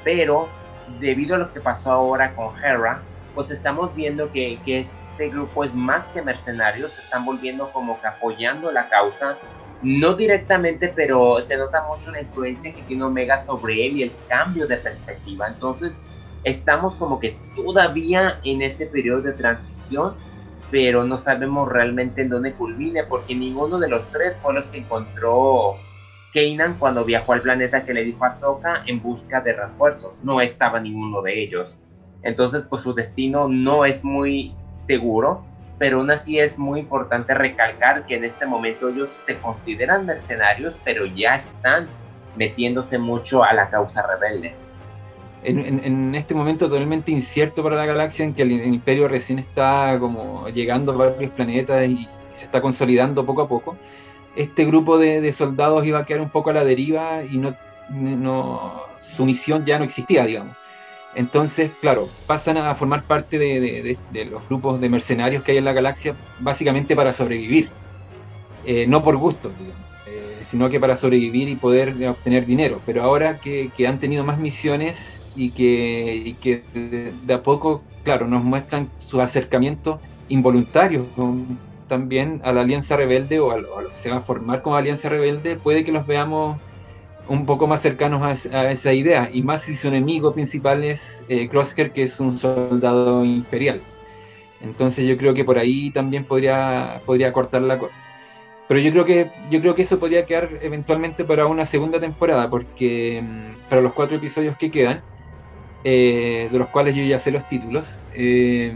pero 0.04 0.48
debido 1.00 1.36
a 1.36 1.40
lo 1.40 1.54
que 1.54 1.60
pasó 1.60 1.92
ahora 1.92 2.34
con 2.36 2.56
Hera, 2.58 3.02
pues 3.36 3.52
estamos 3.52 3.94
viendo 3.96 4.32
que, 4.32 4.60
que 4.66 4.80
este 4.82 5.30
grupo 5.30 5.64
es 5.64 5.74
más 5.74 6.10
que 6.10 6.22
mercenarios, 6.22 6.94
se 6.94 7.02
están 7.02 7.26
volviendo 7.26 7.72
como 7.72 8.00
que 8.02 8.08
apoyando 8.08 8.72
la 8.72 8.90
causa 8.90 9.38
no 9.84 10.16
directamente, 10.16 10.92
pero 10.96 11.42
se 11.42 11.58
nota 11.58 11.86
mucho 11.88 12.12
la 12.12 12.22
influencia 12.22 12.74
que 12.74 12.82
tiene 12.84 13.04
Omega 13.04 13.46
sobre 13.46 13.86
él 13.86 13.98
y 13.98 14.04
el 14.04 14.12
cambio 14.28 14.66
de 14.68 14.78
perspectiva. 14.78 15.48
Entonces, 15.48 16.02
estamos 16.44 16.96
como 16.96 17.20
que 17.20 17.38
todavía 17.56 18.40
en 18.44 18.62
ese 18.62 18.88
periodo 18.88 19.22
de 19.22 19.34
transición, 19.34 20.16
pero 20.72 21.04
no 21.04 21.18
sabemos 21.18 21.70
realmente 21.70 22.22
en 22.22 22.30
dónde 22.30 22.54
culmine, 22.54 23.04
porque 23.04 23.36
ninguno 23.36 23.78
de 23.78 23.90
los 23.90 24.10
tres 24.12 24.40
fue 24.42 24.54
los 24.54 24.70
que 24.70 24.80
encontró 24.80 25.76
Kanan 26.34 26.78
cuando 26.80 27.06
viajó 27.06 27.34
al 27.34 27.42
planeta 27.42 27.86
que 27.86 27.94
le 27.94 28.04
dijo 28.04 28.26
a 28.26 28.34
Soka 28.34 28.84
en 28.88 29.02
busca 29.02 29.42
de 29.42 29.54
refuerzos. 29.54 30.24
No 30.24 30.42
estaba 30.42 30.80
ninguno 30.80 31.22
de 31.22 31.44
ellos. 31.44 31.78
Entonces, 32.24 32.66
pues 32.70 32.82
su 32.82 32.94
destino 32.94 33.48
no 33.48 33.86
es 33.86 34.04
muy 34.04 34.56
seguro 34.78 35.46
pero 35.78 36.00
aún 36.00 36.12
así 36.12 36.40
es 36.40 36.58
muy 36.58 36.80
importante 36.80 37.34
recalcar 37.34 38.06
que 38.06 38.16
en 38.16 38.24
este 38.24 38.46
momento 38.46 38.90
ellos 38.90 39.12
se 39.12 39.38
consideran 39.38 40.06
mercenarios, 40.06 40.80
pero 40.84 41.06
ya 41.06 41.36
están 41.36 41.88
metiéndose 42.36 42.98
mucho 42.98 43.44
a 43.44 43.54
la 43.54 43.70
causa 43.70 44.06
rebelde. 44.06 44.54
En, 45.46 46.16
este 46.16 46.34
momento 46.34 46.70
totalmente 46.70 47.12
incierto 47.12 47.64
para 47.64 47.76
la 47.76 47.86
galaxia, 47.86 48.24
en 48.24 48.34
que 48.34 48.44
el, 48.44 48.52
imperio 48.52 49.10
recién 49.10 49.40
está 49.40 49.98
como 50.00 50.48
llegando 50.48 50.94
a 50.94 50.96
varios 50.96 51.32
planetas 51.32 51.86
y 51.88 52.08
se 52.32 52.46
está 52.46 52.62
consolidando 52.62 53.26
poco 53.26 53.42
a 53.42 53.48
poco, 53.50 53.76
este 54.36 54.64
grupo 54.66 54.98
de, 54.98 55.30
soldados 55.34 55.86
iba 55.86 56.00
a 56.00 56.06
quedar 56.06 56.22
un 56.22 56.30
poco 56.30 56.52
a 56.52 56.54
la 56.54 56.64
deriva 56.64 57.24
y 57.24 57.38
no, 57.38 57.56
no, 57.90 58.84
su 59.02 59.26
misión 59.26 59.66
ya 59.66 59.78
no 59.78 59.84
existía, 59.84 60.26
digamos. 60.26 60.56
Entonces, 61.16 61.72
claro, 61.80 62.10
pasan 62.26 62.58
a 62.58 62.74
formar 62.76 63.04
parte 63.04 63.38
de, 63.38 63.98
los 64.30 64.48
grupos 64.48 64.82
de 64.82 64.90
mercenarios 64.90 65.44
que 65.44 65.52
hay 65.52 65.58
en 65.58 65.66
la 65.66 65.74
galaxia, 65.74 66.16
básicamente 66.40 66.96
para 66.96 67.12
sobrevivir. 67.12 67.70
Eh, 68.66 68.86
no 68.88 69.04
por 69.04 69.18
gusto, 69.18 69.52
eh, 70.08 70.40
sino 70.42 70.70
que 70.70 70.80
para 70.80 70.96
sobrevivir 70.96 71.50
y 71.50 71.56
poder 71.56 71.94
obtener 72.08 72.46
dinero. 72.46 72.82
Pero 72.86 73.04
ahora 73.04 73.40
que, 73.40 73.72
han 73.88 74.00
tenido 74.00 74.24
más 74.24 74.40
misiones 74.40 75.22
y 75.36 75.52
que, 75.52 76.64
de, 76.74 77.34
a 77.34 77.44
poco, 77.44 77.84
claro, 78.04 78.28
nos 78.28 78.44
muestran 78.44 78.90
su 78.98 79.22
acercamiento 79.22 80.00
involuntario 80.30 81.06
también 81.88 82.42
a 82.44 82.52
la 82.54 82.62
Alianza 82.62 82.96
Rebelde 82.96 83.40
o 83.40 83.52
a 83.52 83.58
lo 83.58 83.92
que 83.92 83.98
se 83.98 84.10
va 84.10 84.18
a 84.18 84.22
formar 84.22 84.64
como 84.64 84.76
Alianza 84.76 85.10
Rebelde, 85.10 85.58
puede 85.58 85.84
que 85.84 85.92
los 85.92 86.08
veamos 86.08 86.58
un 87.28 87.46
poco 87.46 87.68
más 87.68 87.82
cercanos 87.82 88.22
a, 88.22 88.72
esa 88.72 88.94
idea, 88.94 89.30
y 89.32 89.44
más 89.44 89.62
si 89.62 89.76
su 89.76 89.88
enemigo 89.88 90.34
principal 90.34 90.84
es 90.84 91.24
eh, 91.30 91.48
Crosshair, 91.50 91.92
que 91.92 92.04
es 92.04 92.20
un 92.20 92.38
soldado 92.38 93.24
imperial. 93.24 93.82
Entonces 94.62 95.06
yo 95.06 95.18
creo 95.18 95.34
que 95.34 95.44
por 95.44 95.58
ahí 95.58 95.92
también 95.92 96.24
podría, 96.26 97.02
podría 97.06 97.34
cortar 97.34 97.62
la 97.62 97.78
cosa. 97.78 98.02
Pero 98.68 98.80
yo 98.80 98.92
creo 98.92 99.06
que 99.06 99.30
yo 99.52 99.60
creo 99.62 99.76
que 99.76 99.82
eso 99.82 100.00
podría 100.00 100.26
quedar 100.26 100.50
eventualmente 100.62 101.26
para 101.26 101.46
una 101.48 101.66
segunda 101.66 102.00
temporada, 102.00 102.50
porque 102.50 103.22
mm, 103.22 103.70
para 103.70 103.82
los 103.82 103.94
cuatro 103.94 104.16
episodios 104.18 104.58
que 104.58 104.72
quedan, 104.72 105.04
eh, 105.84 106.48
de 106.50 106.58
los 106.58 106.70
cuales 106.70 106.96
yo 106.96 107.04
ya 107.04 107.20
sé 107.20 107.30
los 107.32 107.48
títulos, 107.50 108.04
eh, 108.14 108.74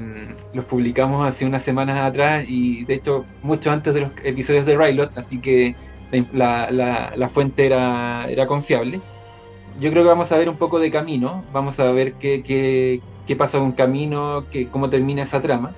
los 0.53 0.65
publicamos 0.65 1.25
hace 1.25 1.45
unas 1.45 1.63
semanas 1.63 1.97
atrás 1.97 2.43
y 2.47 2.83
de 2.83 2.95
hecho 2.95 3.25
mucho 3.41 3.71
antes 3.71 3.93
de 3.93 4.01
los 4.01 4.11
episodios 4.23 4.65
de 4.65 4.77
Rylot, 4.77 5.17
así 5.17 5.39
que 5.39 5.75
la, 6.11 7.29
fuente 7.29 7.65
era, 7.65 8.45
confiable. 8.47 9.01
Yo 9.79 9.91
creo 9.91 10.03
que 10.03 10.09
vamos 10.09 10.31
a 10.31 10.37
ver 10.37 10.49
un 10.49 10.57
poco 10.57 10.79
de 10.79 10.89
camino, 10.89 11.43
vamos 11.53 11.79
a 11.79 11.91
ver 11.91 12.13
qué 12.13 13.01
pasa 13.37 13.59
con 13.59 13.71
camino, 13.73 14.45
qué, 14.51 14.67
cómo 14.67 14.89
termina 14.89 15.23
esa 15.23 15.41
trama. 15.41 15.71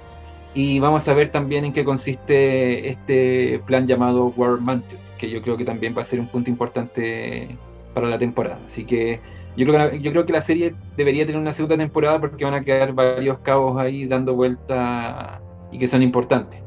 Y 0.54 0.80
vamos 0.80 1.08
a 1.08 1.14
ver 1.14 1.30
también 1.30 1.66
en 1.66 1.74
qué 1.74 1.84
consiste 1.84 2.90
este 2.90 3.62
plan 3.66 3.86
llamado 3.86 4.34
War 4.36 4.60
Mantle, 4.60 4.98
que 5.18 5.30
yo 5.30 5.42
creo 5.42 5.58
que 5.58 5.66
también 5.66 5.96
va 5.96 6.02
a 6.02 6.06
ser 6.06 6.20
un 6.20 6.28
punto 6.28 6.50
importante 6.50 7.56
para 7.94 8.08
la 8.08 8.18
temporada. 8.18 8.60
Así 8.66 8.84
que 8.84 9.20
yo 9.56 9.66
creo 9.68 9.92
que, 9.92 10.00
yo 10.00 10.12
creo 10.12 10.26
que 10.26 10.34
la 10.34 10.42
serie 10.42 10.74
debería 10.98 11.26
tener 11.26 11.40
una 11.40 11.52
segunda 11.52 11.78
temporada 11.78 12.20
porque 12.20 12.46
van 12.46 12.56
a 12.56 12.64
quedar 12.64 12.94
varios 12.94 13.40
cabos 13.40 13.80
ahí 13.80 14.06
dando 14.08 14.34
vuelta 14.34 15.40
y 15.72 15.78
que 15.78 15.88
son 15.88 16.02
importantes 16.02 16.62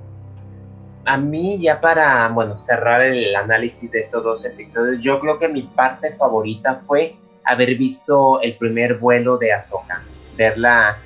a 1.04 1.16
mí 1.16 1.58
ya 1.60 1.80
para, 1.80 2.28
bueno, 2.28 2.58
cerrar 2.58 3.02
el 3.02 3.34
análisis 3.34 3.90
de 3.90 4.00
estos 4.00 4.22
dos 4.22 4.44
episodios, 4.44 5.02
yo 5.02 5.18
creo 5.20 5.38
que 5.38 5.48
mi 5.48 5.62
parte 5.62 6.14
favorita 6.16 6.82
fue 6.86 7.16
haber 7.44 7.76
visto 7.76 8.40
el 8.40 8.56
primer 8.56 8.98
vuelo 8.98 9.36
de 9.36 9.52
Ahsoka, 9.52 10.02
verla 10.36 10.98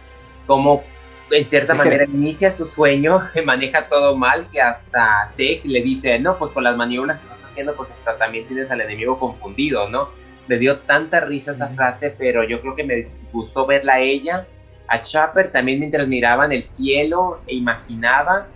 como 0.46 0.82
en 1.30 1.44
cierta 1.44 1.74
manera 1.74 2.04
inicia 2.04 2.50
su 2.50 2.66
sueño, 2.66 3.22
que 3.34 3.42
maneja 3.42 3.88
todo 3.88 4.16
mal, 4.16 4.48
que 4.50 4.60
hasta 4.60 5.32
Tech 5.36 5.64
le 5.64 5.82
dice, 5.82 6.18
no, 6.18 6.36
pues 6.36 6.52
con 6.52 6.64
las 6.64 6.76
maniobras 6.76 7.18
que 7.18 7.24
estás 7.24 7.44
haciendo, 7.44 7.74
pues 7.74 7.90
hasta 7.90 8.16
también 8.16 8.46
tienes 8.46 8.70
al 8.70 8.80
enemigo 8.80 9.18
confundido, 9.18 9.88
¿no? 9.88 10.10
Me 10.46 10.58
dio 10.58 10.78
tanta 10.80 11.20
risa 11.20 11.52
esa 11.52 11.68
frase, 11.68 12.14
pero 12.16 12.44
yo 12.44 12.60
creo 12.60 12.76
que 12.76 12.84
me 12.84 13.08
gustó 13.32 13.66
verla 13.66 13.94
a 13.94 14.00
ella, 14.00 14.46
a 14.88 15.02
Chopper 15.02 15.50
también 15.50 15.80
mientras 15.80 16.06
miraban 16.06 16.52
el 16.52 16.64
cielo 16.64 17.40
e 17.48 17.56
imaginaba 17.56 18.46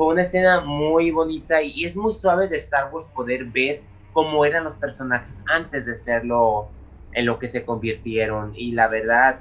fue 0.00 0.14
una 0.14 0.22
escena 0.22 0.62
muy 0.62 1.10
bonita 1.10 1.60
y 1.60 1.84
es 1.84 1.94
muy 1.94 2.14
suave 2.14 2.48
de 2.48 2.56
Star 2.56 2.88
Wars 2.90 3.04
poder 3.14 3.44
ver 3.44 3.82
cómo 4.14 4.46
eran 4.46 4.64
los 4.64 4.72
personajes 4.76 5.42
antes 5.46 5.84
de 5.84 5.94
serlo 5.94 6.70
en 7.12 7.26
lo 7.26 7.38
que 7.38 7.50
se 7.50 7.66
convirtieron. 7.66 8.52
Y 8.54 8.72
la 8.72 8.88
verdad, 8.88 9.40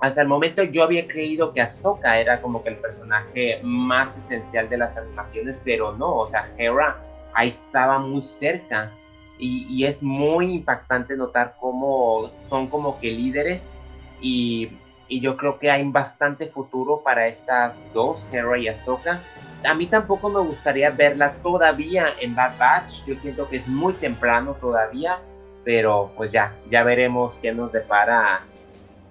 hasta 0.00 0.22
el 0.22 0.26
momento 0.26 0.64
yo 0.64 0.82
había 0.82 1.06
creído 1.06 1.52
que 1.52 1.60
Ahsoka 1.60 2.18
era 2.18 2.42
como 2.42 2.64
que 2.64 2.70
el 2.70 2.78
personaje 2.78 3.60
más 3.62 4.18
esencial 4.18 4.68
de 4.68 4.76
las 4.76 4.96
animaciones, 4.96 5.60
pero 5.64 5.96
no, 5.96 6.16
o 6.16 6.26
sea, 6.26 6.52
Hera 6.58 6.96
ahí 7.34 7.50
estaba 7.50 8.00
muy 8.00 8.24
cerca. 8.24 8.90
Y, 9.38 9.68
y 9.72 9.84
es 9.84 10.02
muy 10.02 10.52
impactante 10.52 11.16
notar 11.16 11.54
cómo 11.60 12.26
son 12.48 12.66
como 12.66 12.98
que 12.98 13.12
líderes 13.12 13.72
y, 14.20 14.68
y, 15.08 15.20
yo 15.20 15.36
creo 15.36 15.58
que 15.58 15.70
hay 15.70 15.82
bastante 15.88 16.46
futuro 16.46 17.02
para 17.02 17.26
estas 17.26 17.92
dos, 17.92 18.26
Hera 18.32 18.58
y 18.58 18.68
Ahsoka. 18.68 19.20
A 19.64 19.74
mí 19.74 19.86
tampoco 19.86 20.28
me 20.28 20.40
gustaría 20.40 20.90
verla 20.90 21.34
todavía 21.42 22.08
en 22.20 22.34
Bad 22.34 22.58
Batch, 22.58 23.04
yo 23.06 23.14
siento 23.16 23.48
que 23.48 23.56
es 23.56 23.68
muy 23.68 23.94
temprano 23.94 24.54
todavía, 24.60 25.18
pero 25.64 26.12
pues 26.16 26.30
ya, 26.30 26.52
ya 26.70 26.84
veremos 26.84 27.36
qué 27.36 27.52
nos 27.52 27.72
depara 27.72 28.42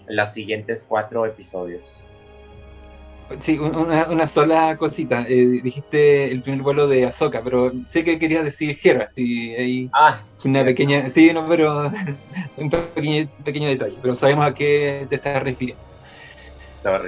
los 0.08 0.32
siguientes 0.32 0.86
cuatro 0.88 1.26
episodios. 1.26 2.05
Sí, 3.40 3.58
una, 3.58 4.28
sola 4.28 4.78
cosita. 4.78 5.26
Eh, 5.28 5.62
dijiste 5.64 6.32
el 6.32 6.42
primer 6.42 6.62
vuelo 6.62 6.88
de 6.88 7.06
Ahsoka, 7.06 7.42
pero 7.44 7.72
sé 7.84 8.04
que 8.04 8.20
querías 8.20 8.44
decir 8.44 8.78
Hera, 8.82 9.10
sí, 9.10 9.54
hay 9.56 9.90
ah, 9.94 10.22
una 10.44 10.64
pequeña, 10.64 11.10
sí, 11.10 11.34
no, 11.34 11.48
pero 11.48 11.92
un 12.58 12.70
pequeño, 12.70 13.28
pequeño 13.44 13.68
detalle, 13.68 13.98
pero 14.02 14.16
sabemos 14.16 14.46
a 14.46 14.54
qué 14.54 15.08
te 15.10 15.16
estás 15.16 15.42
refiriendo. 15.42 15.84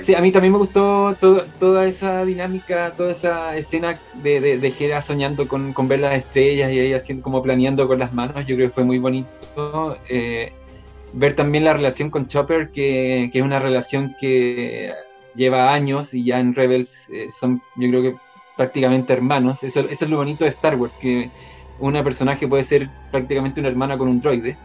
Sí, 0.01 0.15
a 0.15 0.21
mí 0.21 0.31
también 0.31 0.53
me 0.53 0.57
gustó 0.57 1.15
toda 1.59 1.85
esa 1.85 2.25
dinámica, 2.25 2.93
toda 2.97 3.11
esa 3.11 3.55
escena 3.55 3.99
de, 4.15 4.41
de, 4.41 4.57
de 4.57 4.73
Hera 4.79 5.01
soñando 5.01 5.47
con, 5.47 5.71
con, 5.71 5.87
ver 5.87 5.99
las 5.99 6.15
estrellas 6.15 6.71
y 6.71 6.79
ahí 6.79 6.93
haciendo 6.93 7.21
como 7.21 7.43
planeando 7.43 7.87
con 7.87 7.99
las 7.99 8.11
manos, 8.11 8.43
yo 8.47 8.55
creo 8.55 8.69
que 8.69 8.73
fue 8.73 8.83
muy 8.83 8.97
bonito. 8.97 9.29
Eh, 10.09 10.51
ver 11.13 11.35
también 11.35 11.63
la 11.63 11.73
relación 11.73 12.09
con 12.09 12.27
Chopper, 12.27 12.71
que, 12.71 13.29
que, 13.31 13.37
es 13.37 13.45
una 13.45 13.59
relación 13.59 14.15
que 14.19 14.91
lleva 15.37 15.73
años 15.73 16.13
y 16.13 16.25
ya 16.25 16.39
en 16.39 16.53
Rebels 16.53 17.09
eh, 17.09 17.29
son, 17.31 17.61
yo 17.75 17.87
creo 17.89 18.01
que 18.01 18.15
prácticamente 18.57 19.13
hermanos. 19.13 19.63
Eso, 19.63 19.81
es 19.87 20.01
lo 20.09 20.17
bonito 20.17 20.43
de 20.43 20.49
Star 20.49 20.75
Wars, 20.75 20.95
que 20.95 21.29
una 21.79 22.03
personaje 22.03 22.47
puede 22.47 22.63
ser 22.63 22.89
prácticamente 23.11 23.61
una 23.61 23.69
hermana 23.69 23.97
con 23.97 24.09
un 24.09 24.19
droide. 24.19 24.57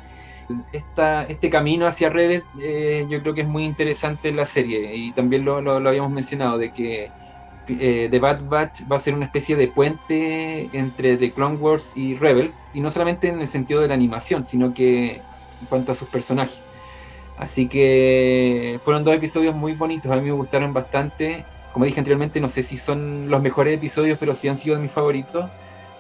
Esta, 0.73 1.25
este 1.25 1.49
camino 1.49 1.87
hacia 1.87 2.09
Rebels 2.09 2.47
eh, 2.61 3.07
yo 3.09 3.23
creo 3.23 3.33
que 3.33 3.43
es 3.43 3.47
muy 3.47 3.65
interesante 3.65 4.29
en 4.29 4.37
la 4.37 4.45
serie 4.45 4.95
y 4.97 5.13
también 5.13 5.45
lo, 5.45 5.61
lo, 5.61 5.89
habíamos 5.89 6.11
mencionado, 6.11 6.59
de 6.59 6.73
que 6.73 7.11
eh, 7.69 8.09
The 8.11 8.19
Bad 8.19 8.45
Batch 8.49 8.81
va 8.91 8.97
a 8.97 8.99
ser 8.99 9.15
una 9.15 9.27
especie 9.27 9.55
de 9.55 9.69
puente 9.69 10.69
entre 10.73 11.17
The 11.17 11.31
Clone 11.31 11.57
Wars 11.57 11.93
y 11.95 12.17
Rebels, 12.17 12.67
y 12.75 12.81
no 12.81 12.91
solamente 12.91 13.29
en 13.29 13.41
el 13.41 13.47
sentido 13.47 13.81
de 13.81 13.89
la 13.89 13.95
animación, 13.95 14.43
sino 14.43 14.75
que 14.75 15.17
en 15.17 15.67
cuanto 15.69 15.93
a 15.93 15.95
sus 15.95 16.09
personajes. 16.09 16.59
Así 17.43 17.67
que 17.67 18.79
fueron 18.85 19.03
dos 19.03 19.17
episodios 19.17 19.53
muy 19.53 19.73
bonitos, 19.73 20.13
a 20.13 20.17
mí 20.17 20.23
me 20.23 20.31
gustaron 20.31 20.73
bastante. 20.73 21.45
Como 21.73 21.85
dije 21.85 21.99
anteriormente, 21.99 22.41
no 22.41 22.47
sé 22.47 22.63
si 22.63 22.77
son 22.77 23.29
los 23.29 23.43
mejores 23.43 23.75
episodios, 23.77 24.17
pero 24.21 24.33
sí 24.33 24.47
han 24.47 24.57
sido 24.57 24.77
de 24.77 24.83
mis 24.83 24.93
favoritos, 24.93 25.51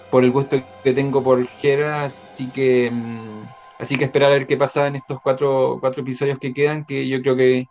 por 0.08 0.22
el 0.22 0.30
gusto 0.30 0.62
que 0.84 0.92
tengo 0.92 1.20
por 1.24 1.44
Hera, 1.60 2.04
así 2.04 2.48
que, 2.54 2.92
mm, 2.92 3.42
así 3.80 3.96
que 3.96 4.04
esperar 4.04 4.30
a 4.30 4.34
ver 4.34 4.46
qué 4.46 4.56
pasa 4.56 4.86
en 4.86 4.94
estos 4.94 5.20
cuatro, 5.20 5.78
cuatro 5.80 6.02
episodios 6.02 6.38
que 6.38 6.54
quedan, 6.54 6.84
que 6.84 7.08
yo 7.08 7.20
creo 7.22 7.34
que 7.34 7.66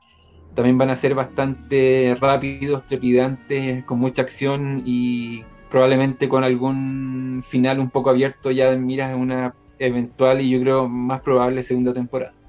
también 0.54 0.78
van 0.78 0.90
a 0.90 0.96
ser 0.96 1.16
bastante 1.16 2.18
rápidos, 2.20 2.86
trepidantes, 2.86 3.86
con 3.86 4.00
mucha 4.00 4.22
acción 4.24 4.84
y 4.86 5.46
probablemente 5.70 6.28
con 6.28 6.44
algún 6.44 7.42
final 7.48 7.80
un 7.80 7.90
poco 7.90 8.10
abierto 8.10 8.52
ya 8.52 8.70
en 8.74 8.86
miras 8.86 9.16
una 9.16 9.56
eventual 9.80 10.42
y 10.42 10.50
yo 10.50 10.60
creo 10.60 10.90
más 10.90 11.22
probable 11.22 11.64
segunda 11.64 11.94
temporada. 11.94 12.41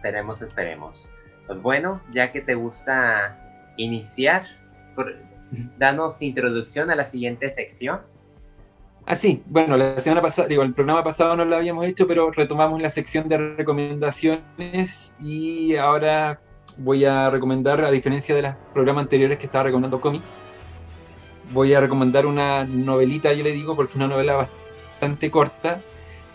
Esperemos, 0.00 0.40
esperemos. 0.40 1.06
Pues 1.46 1.60
bueno, 1.60 2.00
ya 2.10 2.32
que 2.32 2.40
te 2.40 2.54
gusta 2.54 3.38
iniciar, 3.76 4.46
danos 5.76 6.22
introducción 6.22 6.90
a 6.90 6.96
la 6.96 7.04
siguiente 7.04 7.50
sección. 7.50 8.00
Ah, 9.04 9.14
sí, 9.14 9.42
bueno, 9.44 9.76
la 9.76 10.00
semana 10.00 10.22
pasada, 10.22 10.48
digo, 10.48 10.62
el 10.62 10.72
programa 10.72 11.04
pasado 11.04 11.36
no 11.36 11.44
lo 11.44 11.54
habíamos 11.54 11.84
hecho, 11.84 12.06
pero 12.06 12.30
retomamos 12.30 12.80
la 12.80 12.88
sección 12.88 13.28
de 13.28 13.36
recomendaciones 13.36 15.14
y 15.20 15.76
ahora 15.76 16.40
voy 16.78 17.04
a 17.04 17.28
recomendar, 17.28 17.84
a 17.84 17.90
diferencia 17.90 18.34
de 18.34 18.40
los 18.40 18.54
programas 18.72 19.02
anteriores 19.02 19.36
que 19.36 19.44
estaba 19.44 19.64
recomendando 19.64 20.00
cómics, 20.00 20.30
voy 21.52 21.74
a 21.74 21.80
recomendar 21.80 22.24
una 22.24 22.64
novelita, 22.64 23.34
yo 23.34 23.44
le 23.44 23.52
digo, 23.52 23.76
porque 23.76 23.90
es 23.90 23.96
una 23.96 24.08
novela 24.08 24.48
bastante 24.88 25.30
corta, 25.30 25.82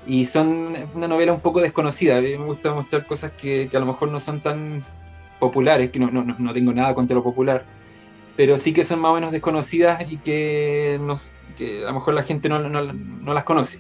y 0.08 0.26
son 0.26 0.76
una 0.94 1.08
novela 1.08 1.34
un 1.34 1.42
poco 1.42 1.62
desconocida. 1.62 2.18
A 2.18 2.22
mí 2.22 2.38
me 2.38 2.46
gusta 2.46 2.74
mostrar 2.74 3.06
cosas 3.06 3.32
que, 3.32 3.68
que 3.70 3.78
a 3.78 3.80
lo 3.80 3.86
mejor 3.86 4.10
no 4.10 4.20
son 4.20 4.40
tan 4.42 4.84
populares, 5.40 5.90
que 5.92 6.00
no, 6.00 6.10
no, 6.12 6.24
no, 6.24 6.54
tengo 6.54 6.74
nada 6.74 6.94
contra 6.96 7.16
lo 7.16 7.24
popular, 7.24 7.66
pero 8.36 8.58
sí 8.58 8.74
que 8.74 8.84
son 8.84 9.00
más 9.00 9.12
o 9.12 9.16
menos 9.16 9.32
desconocidas 9.32 10.10
y 10.10 10.18
que, 10.18 11.00
nos, 11.02 11.32
que 11.58 11.84
a 11.84 11.88
lo 11.88 11.94
mejor 11.94 12.14
la 12.14 12.24
gente 12.24 12.50
no, 12.50 12.60
no 12.60 13.34
las 13.34 13.44
conoce. 13.44 13.80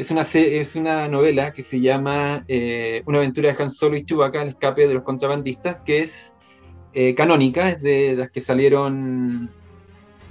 Es 0.00 0.10
una, 0.10 0.22
es 0.22 0.76
una 0.76 1.08
novela 1.08 1.52
que 1.52 1.60
se 1.60 1.78
llama 1.78 2.42
eh, 2.48 3.02
Una 3.04 3.18
aventura 3.18 3.52
de 3.52 3.62
Han 3.62 3.70
Solo 3.70 3.98
y 3.98 4.04
Chewbacca, 4.04 4.40
el 4.40 4.48
escape 4.48 4.88
de 4.88 4.94
los 4.94 5.02
contrabandistas, 5.02 5.78
que 5.84 6.00
es 6.00 6.32
eh, 6.94 7.14
canónica, 7.14 7.68
es 7.68 7.82
de 7.82 8.14
las 8.16 8.30
que 8.30 8.40
salieron 8.40 9.50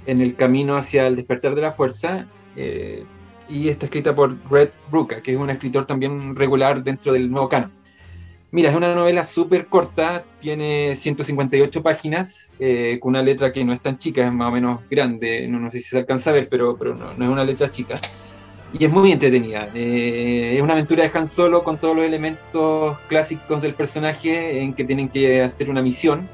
en 0.06 0.20
el 0.20 0.34
camino 0.34 0.76
hacia 0.76 1.06
el 1.06 1.14
despertar 1.14 1.54
de 1.54 1.60
la 1.60 1.70
fuerza. 1.70 2.26
Eh, 2.56 3.04
y 3.50 3.68
está 3.68 3.86
escrita 3.86 4.14
por 4.14 4.36
Red 4.50 4.70
Bruca, 4.90 5.20
que 5.20 5.32
es 5.32 5.38
un 5.38 5.50
escritor 5.50 5.84
también 5.84 6.36
regular 6.36 6.82
dentro 6.82 7.12
del 7.12 7.30
nuevo 7.30 7.48
canon. 7.48 7.72
Mira, 8.52 8.70
es 8.70 8.76
una 8.76 8.94
novela 8.94 9.22
súper 9.22 9.66
corta, 9.66 10.24
tiene 10.40 10.96
158 10.96 11.82
páginas, 11.82 12.52
eh, 12.58 12.98
con 13.00 13.10
una 13.10 13.22
letra 13.22 13.52
que 13.52 13.64
no 13.64 13.72
es 13.72 13.80
tan 13.80 13.98
chica, 13.98 14.26
es 14.26 14.32
más 14.32 14.48
o 14.48 14.50
menos 14.50 14.80
grande, 14.90 15.46
no, 15.46 15.60
no 15.60 15.70
sé 15.70 15.78
si 15.78 15.90
se 15.90 15.98
alcanza 15.98 16.30
a 16.30 16.32
ver, 16.32 16.48
pero, 16.48 16.76
pero 16.76 16.94
no, 16.94 17.14
no 17.14 17.24
es 17.24 17.30
una 17.30 17.44
letra 17.44 17.70
chica. 17.70 17.94
Y 18.72 18.84
es 18.84 18.92
muy 18.92 19.10
entretenida. 19.10 19.68
Eh, 19.74 20.54
es 20.56 20.62
una 20.62 20.74
aventura 20.74 21.02
de 21.02 21.10
Han 21.16 21.26
Solo 21.26 21.64
con 21.64 21.78
todos 21.78 21.96
los 21.96 22.04
elementos 22.04 22.98
clásicos 23.08 23.60
del 23.62 23.74
personaje 23.74 24.60
en 24.62 24.74
que 24.74 24.84
tienen 24.84 25.08
que 25.08 25.42
hacer 25.42 25.70
una 25.70 25.82
misión 25.82 26.28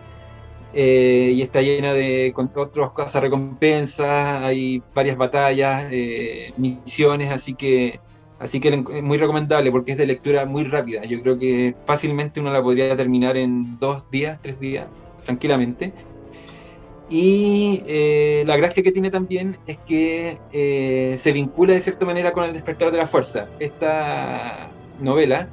eh, 0.79 1.33
y 1.35 1.41
está 1.41 1.63
llena 1.63 1.95
de 1.95 2.35
otros 2.37 2.93
cosas 2.93 3.23
recompensas, 3.23 4.45
hay 4.45 4.83
varias 4.95 5.17
batallas, 5.17 5.89
eh, 5.91 6.53
misiones, 6.59 7.33
así 7.33 7.55
que, 7.55 7.99
así 8.39 8.61
que 8.61 8.69
es 8.69 9.03
muy 9.03 9.17
recomendable 9.17 9.71
porque 9.71 9.93
es 9.93 9.99
de 9.99 10.05
lectura 10.05 10.45
muy 10.45 10.65
rápida. 10.65 11.07
Yo 11.07 11.23
creo 11.23 11.39
que 11.39 11.75
fácilmente 11.87 12.41
uno 12.41 12.53
la 12.53 12.63
podría 12.63 12.95
terminar 12.95 13.39
en 13.39 13.79
dos 13.79 14.11
días, 14.11 14.39
tres 14.43 14.61
días, 14.61 14.87
tranquilamente. 15.25 15.95
Y 17.09 17.83
eh, 17.87 18.45
la 18.47 18.59
gracia 18.59 18.83
que 18.83 18.93
tiene 18.93 19.11
también 19.11 19.57
es 19.67 19.79
que 19.79 21.17
se 21.17 21.33
vincula 21.33 21.73
de 21.73 21.81
cierta 21.81 22.05
manera 22.05 22.33
con 22.33 22.45
el 22.45 22.53
despertar 22.53 22.91
de 22.93 22.99
la 22.99 23.07
fuerza. 23.07 23.49
Esta 23.59 24.71
novela 25.01 25.49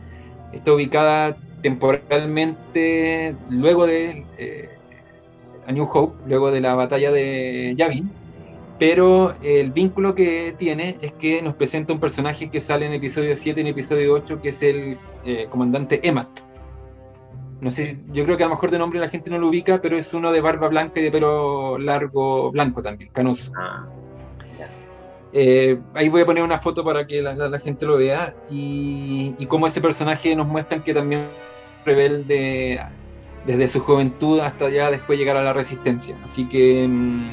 está 0.52 0.74
ubicada 0.74 1.38
temporalmente 1.62 3.38
luego 3.50 3.88
de 3.88 4.73
a 5.68 5.72
New 5.72 5.88
Hope, 5.92 6.16
luego 6.28 6.52
de 6.52 6.62
la 6.62 6.76
batalla 6.76 7.12
de 7.12 7.74
Yavin, 7.78 8.12
pero 8.80 9.36
el 9.42 9.72
vínculo 9.72 10.16
que 10.16 10.56
tiene 10.58 10.98
es 11.02 11.14
que 11.14 11.42
nos 11.42 11.54
presenta 11.56 11.94
un 11.94 12.00
personaje 12.00 12.50
que 12.50 12.60
sale 12.60 12.86
en 12.86 12.94
episodio 12.94 13.36
7 13.36 13.60
y 13.60 13.62
en 13.62 13.68
episodio 13.68 14.14
8, 14.14 14.42
que 14.42 14.50
es 14.50 14.64
el 14.64 14.98
eh, 15.26 15.48
comandante 15.50 16.00
Emma. 16.08 16.30
No 17.62 17.72
sé, 17.72 18.00
yo 18.12 18.26
creo 18.26 18.36
que 18.36 18.44
a 18.44 18.48
lo 18.48 18.56
mejor 18.56 18.72
de 18.72 18.80
nombre 18.80 19.00
la 19.00 19.08
gente 19.10 19.30
no 19.30 19.38
lo 19.38 19.48
ubica, 19.48 19.80
pero 19.80 19.96
es 19.96 20.14
uno 20.14 20.32
de 20.32 20.42
barba 20.42 20.68
blanca 20.68 21.00
y 21.00 21.04
de 21.04 21.12
pelo 21.12 21.78
largo 21.78 22.52
blanco 22.52 22.82
también, 22.82 23.10
canoso. 23.14 23.54
Ah, 23.58 23.88
eh, 25.32 25.80
ahí 25.96 26.10
voy 26.10 26.22
a 26.22 26.26
poner 26.26 26.44
una 26.44 26.60
foto 26.60 26.84
para 26.84 27.08
que 27.08 27.22
la, 27.22 27.60
gente 27.60 27.86
lo 27.88 27.98
vea 27.98 28.36
y, 28.52 29.34
y 29.40 29.46
cómo 29.48 29.66
ese 29.66 29.82
personaje 29.82 30.36
nos 30.36 30.46
muestra 30.46 30.84
que 30.84 30.94
también 30.94 31.26
rebelde 31.86 32.80
desde 33.46 33.68
su 33.68 33.80
juventud 33.80 34.40
hasta 34.40 34.70
ya 34.70 34.90
después 34.90 35.20
llegar 35.20 35.38
a 35.38 35.44
la 35.44 35.54
resistencia. 35.54 36.16
Así 36.24 36.46
que 36.46 36.88
mm, 36.88 37.30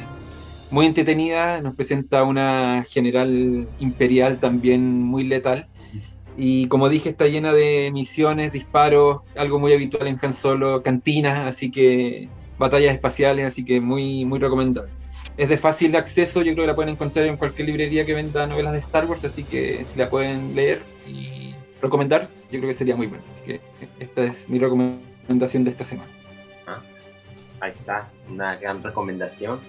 muy 0.70 0.87
entretenida, 0.87 1.61
nos 1.61 1.75
presenta 1.75 2.23
una 2.23 2.85
general 2.88 3.68
imperial 3.79 4.38
también 4.38 5.03
muy 5.03 5.25
letal. 5.25 5.66
Y 6.37 6.66
como 6.68 6.88
dije, 6.88 7.11
está 7.11 7.27
llena 7.27 7.53
de 7.53 7.90
misiones, 7.92 8.53
disparos, 8.53 9.23
algo 9.37 9.59
muy 9.59 9.73
habitual 9.73 10.07
en 10.07 10.18
Han 10.23 10.33
Solo, 10.33 10.83
cantinas, 10.83 11.46
así 11.46 11.70
que 11.70 12.29
batallas 12.59 12.94
espaciales, 12.94 13.46
así 13.46 13.64
que 13.64 13.81
muy, 13.81 14.25
muy 14.25 14.38
recomendable. 14.38 14.90
Es 15.37 15.49
de 15.49 15.57
fácil 15.57 15.96
acceso, 15.96 16.42
yo 16.42 16.53
creo 16.53 16.64
que 16.64 16.68
la 16.68 16.75
pueden 16.75 16.94
encontrar 16.94 17.27
en 17.27 17.37
cualquier 17.37 17.66
librería 17.66 18.07
que 18.07 18.14
venda 18.14 18.46
novelas 18.46 18.73
de 18.73 18.79
Star 18.79 19.07
Wars, 19.07 19.25
así 19.25 19.44
que 19.44 19.85
si 19.85 19.99
la 19.99 20.09
pueden 20.09 20.55
leer 20.55 20.83
y 21.07 21.55
recomendar, 21.83 22.29
yo 22.51 22.59
creo 22.59 22.68
que 22.68 22.75
sería 22.75 22.96
muy 22.96 23.07
bueno. 23.07 23.25
Así 23.33 23.42
que 23.44 23.61
esta 23.99 24.25
es 24.25 24.49
mi 24.49 24.59
recomendación 24.59 25.10
de 25.38 25.71
esta 25.71 25.85
semana. 25.85 26.11
Ah, 26.66 26.81
pues, 26.90 27.31
ahí 27.61 27.71
está, 27.71 28.09
una 28.29 28.57
gran 28.57 28.83
recomendación. 28.83 29.61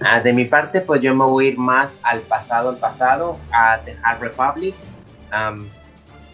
Ah, 0.00 0.20
de 0.20 0.32
mi 0.32 0.44
parte, 0.44 0.80
pues 0.80 1.00
yo 1.02 1.14
me 1.14 1.24
voy 1.24 1.46
a 1.46 1.48
ir 1.50 1.58
más 1.58 2.00
al 2.02 2.20
pasado, 2.20 2.70
al 2.70 2.78
pasado, 2.78 3.38
a 3.52 3.78
The 3.84 3.96
Hard 4.02 4.20
Republic. 4.20 4.74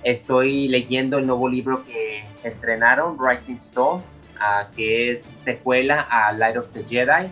estoy 0.03 0.69
leyendo 0.69 1.19
el 1.19 1.27
nuevo 1.27 1.47
libro 1.47 1.85
que 1.85 2.25
estrenaron, 2.43 3.19
Rising 3.19 3.57
Stone, 3.57 4.03
ah, 4.41 4.69
que 4.75 5.13
es 5.13 5.23
secuela 5.23 6.01
a 6.11 6.33
Light 6.33 6.57
of 6.57 6.69
the 6.73 6.83
Jedi. 6.83 7.31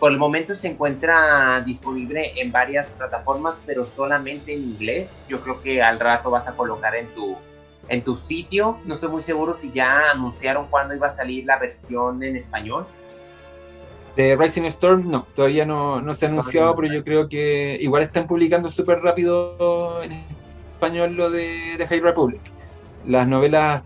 Por 0.00 0.10
el 0.10 0.18
momento 0.18 0.56
se 0.56 0.68
encuentra 0.68 1.60
disponible 1.60 2.32
en 2.40 2.50
varias 2.50 2.90
plataformas, 2.90 3.54
pero 3.64 3.84
solamente 3.84 4.54
en 4.54 4.62
inglés. 4.62 5.24
Yo 5.28 5.40
creo 5.40 5.62
que 5.62 5.82
al 5.82 6.00
rato 6.00 6.30
vas 6.30 6.48
a 6.48 6.52
colocar 6.52 6.96
en 6.96 7.06
tu, 7.08 7.36
en 7.88 8.02
tu 8.02 8.16
sitio. 8.16 8.78
No 8.84 8.94
estoy 8.94 9.10
muy 9.10 9.22
seguro 9.22 9.54
si 9.54 9.72
ya 9.72 10.10
anunciaron 10.10 10.66
cuándo 10.68 10.94
iba 10.94 11.08
a 11.08 11.12
salir 11.12 11.44
la 11.44 11.58
versión 11.58 12.22
en 12.22 12.36
español. 12.36 12.86
De 14.16 14.36
Rising 14.36 14.64
Storm, 14.64 15.08
no, 15.08 15.26
todavía 15.34 15.64
no, 15.64 16.00
no 16.00 16.14
se 16.14 16.26
ha 16.26 16.28
anunciado, 16.28 16.74
pero 16.74 16.92
yo 16.92 17.04
creo 17.04 17.28
que 17.28 17.78
igual 17.80 18.02
están 18.02 18.26
publicando 18.26 18.68
súper 18.68 19.00
rápido 19.00 20.02
en 20.02 20.24
español 20.74 21.14
lo 21.14 21.30
de, 21.30 21.76
de 21.78 21.86
High 21.86 22.00
Republic. 22.00 22.40
Las 23.06 23.28
novelas 23.28 23.84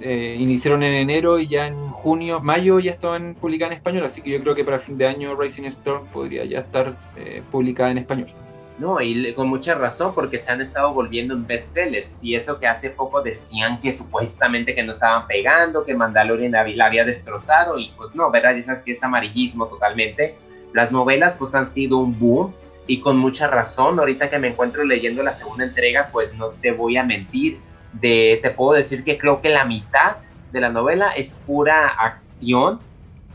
eh, 0.00 0.36
iniciaron 0.38 0.82
en 0.82 0.94
enero 0.94 1.38
y 1.38 1.46
ya 1.46 1.66
en 1.66 1.88
junio, 1.90 2.40
mayo 2.40 2.80
ya 2.80 2.90
estaban 2.90 3.34
publicadas 3.34 3.72
en 3.72 3.76
español, 3.76 4.04
así 4.04 4.22
que 4.22 4.30
yo 4.30 4.40
creo 4.40 4.54
que 4.54 4.64
para 4.64 4.78
fin 4.78 4.96
de 4.96 5.06
año 5.06 5.36
Rising 5.36 5.64
Storm 5.64 6.06
podría 6.06 6.44
ya 6.44 6.60
estar 6.60 6.96
eh, 7.16 7.42
publicada 7.50 7.90
en 7.90 7.98
español. 7.98 8.28
No, 8.82 9.00
y 9.00 9.32
con 9.34 9.46
mucha 9.46 9.76
razón, 9.76 10.12
porque 10.12 10.40
se 10.40 10.50
han 10.50 10.60
estado 10.60 10.92
volviendo 10.92 11.34
en 11.34 11.46
bestsellers. 11.46 12.24
Y 12.24 12.34
eso 12.34 12.58
que 12.58 12.66
hace 12.66 12.90
poco 12.90 13.22
decían 13.22 13.80
que 13.80 13.92
supuestamente 13.92 14.74
que 14.74 14.82
no 14.82 14.94
estaban 14.94 15.28
pegando, 15.28 15.84
que 15.84 15.94
Mandalorian 15.94 16.50
la 16.50 16.86
había 16.86 17.04
destrozado, 17.04 17.78
y 17.78 17.92
pues 17.96 18.12
no, 18.16 18.28
¿verdad? 18.32 18.56
Ya 18.56 18.64
sabes 18.64 18.80
que 18.80 18.90
es 18.90 19.04
amarillismo 19.04 19.68
totalmente. 19.68 20.34
Las 20.72 20.90
novelas 20.90 21.36
pues 21.36 21.54
han 21.54 21.66
sido 21.66 21.98
un 21.98 22.18
boom, 22.18 22.52
y 22.88 22.98
con 22.98 23.18
mucha 23.18 23.46
razón. 23.46 24.00
Ahorita 24.00 24.28
que 24.28 24.40
me 24.40 24.48
encuentro 24.48 24.82
leyendo 24.82 25.22
la 25.22 25.32
segunda 25.32 25.62
entrega, 25.62 26.08
pues 26.10 26.34
no 26.34 26.48
te 26.48 26.72
voy 26.72 26.96
a 26.96 27.04
mentir 27.04 27.60
de, 27.92 28.40
te 28.42 28.50
puedo 28.50 28.72
decir 28.72 29.04
que 29.04 29.16
creo 29.16 29.40
que 29.40 29.50
la 29.50 29.64
mitad 29.64 30.16
de 30.50 30.60
la 30.60 30.70
novela 30.70 31.12
es 31.12 31.34
pura 31.46 31.86
acción. 31.86 32.80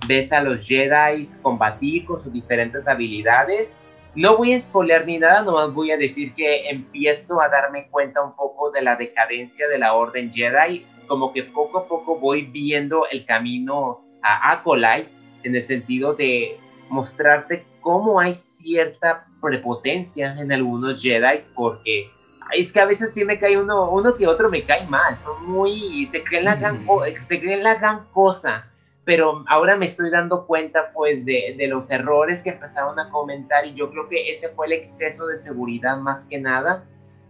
Ves 0.08 0.34
a 0.34 0.42
los 0.42 0.68
Jedi 0.68 1.26
combatir 1.42 2.04
con 2.04 2.20
sus 2.20 2.34
diferentes 2.34 2.86
habilidades. 2.86 3.78
No 4.18 4.36
voy 4.36 4.54
a 4.54 4.60
spoiler 4.60 5.06
ni 5.06 5.20
nada, 5.20 5.44
nomás 5.44 5.72
voy 5.76 5.92
a 5.92 5.98
decir 5.98 6.34
que 6.34 6.72
empiezo 6.72 7.40
a 7.40 7.50
darme 7.50 7.88
cuenta 7.92 8.20
un 8.24 8.36
poco 8.36 8.72
de 8.72 8.82
la 8.82 8.96
decadencia 8.96 9.68
de 9.68 9.78
la 9.78 9.94
Orden 9.94 10.34
Jedi, 10.34 10.88
como 11.06 11.32
que 11.32 11.44
poco 11.44 11.78
a 11.78 11.88
poco 11.88 12.20
voy 12.20 12.42
viendo 12.42 13.06
el 13.12 13.28
camino 13.28 14.02
a 14.24 14.54
Acolyte 14.54 15.08
en 15.44 15.56
el 15.56 15.62
sentido 15.62 16.16
de 16.16 16.58
mostrarte 16.90 17.64
cómo 17.80 18.20
hay 18.20 18.34
cierta 18.34 19.28
prepotencia 19.40 20.36
en 20.40 20.52
algunos 20.52 21.00
Jedi, 21.00 21.38
porque 21.54 22.10
es 22.58 22.72
que 22.72 22.80
a 22.80 22.86
veces 22.86 23.14
sí 23.14 23.24
me 23.24 23.38
cae 23.38 23.56
uno, 23.56 23.92
uno 23.92 24.16
que 24.16 24.26
otro 24.26 24.50
me 24.50 24.64
cae 24.64 24.88
mal, 24.88 25.20
son 25.20 25.46
muy, 25.46 26.08
se 26.08 26.24
creen 26.24 26.46
la 26.46 26.56
gran, 26.56 26.80
se 27.22 27.40
creen 27.40 27.62
la 27.62 27.76
gran 27.76 28.06
cosa, 28.06 28.68
pero 29.08 29.46
ahora 29.48 29.78
me 29.78 29.86
estoy 29.86 30.10
dando 30.10 30.46
cuenta 30.46 30.92
pues 30.94 31.24
de, 31.24 31.56
de, 31.58 31.68
los 31.68 31.90
errores 31.92 32.44
que 32.44 32.50
empezaron 32.50 33.00
a 33.00 33.10
comentar 33.10 33.66
y 33.66 33.74
yo 33.74 33.90
creo 33.90 34.10
que 34.10 34.34
ese 34.34 34.50
fue 34.50 34.66
el 34.66 34.74
exceso 34.74 35.26
de 35.28 35.38
seguridad 35.38 35.96
más 35.96 36.26
que 36.26 36.38
nada, 36.38 36.84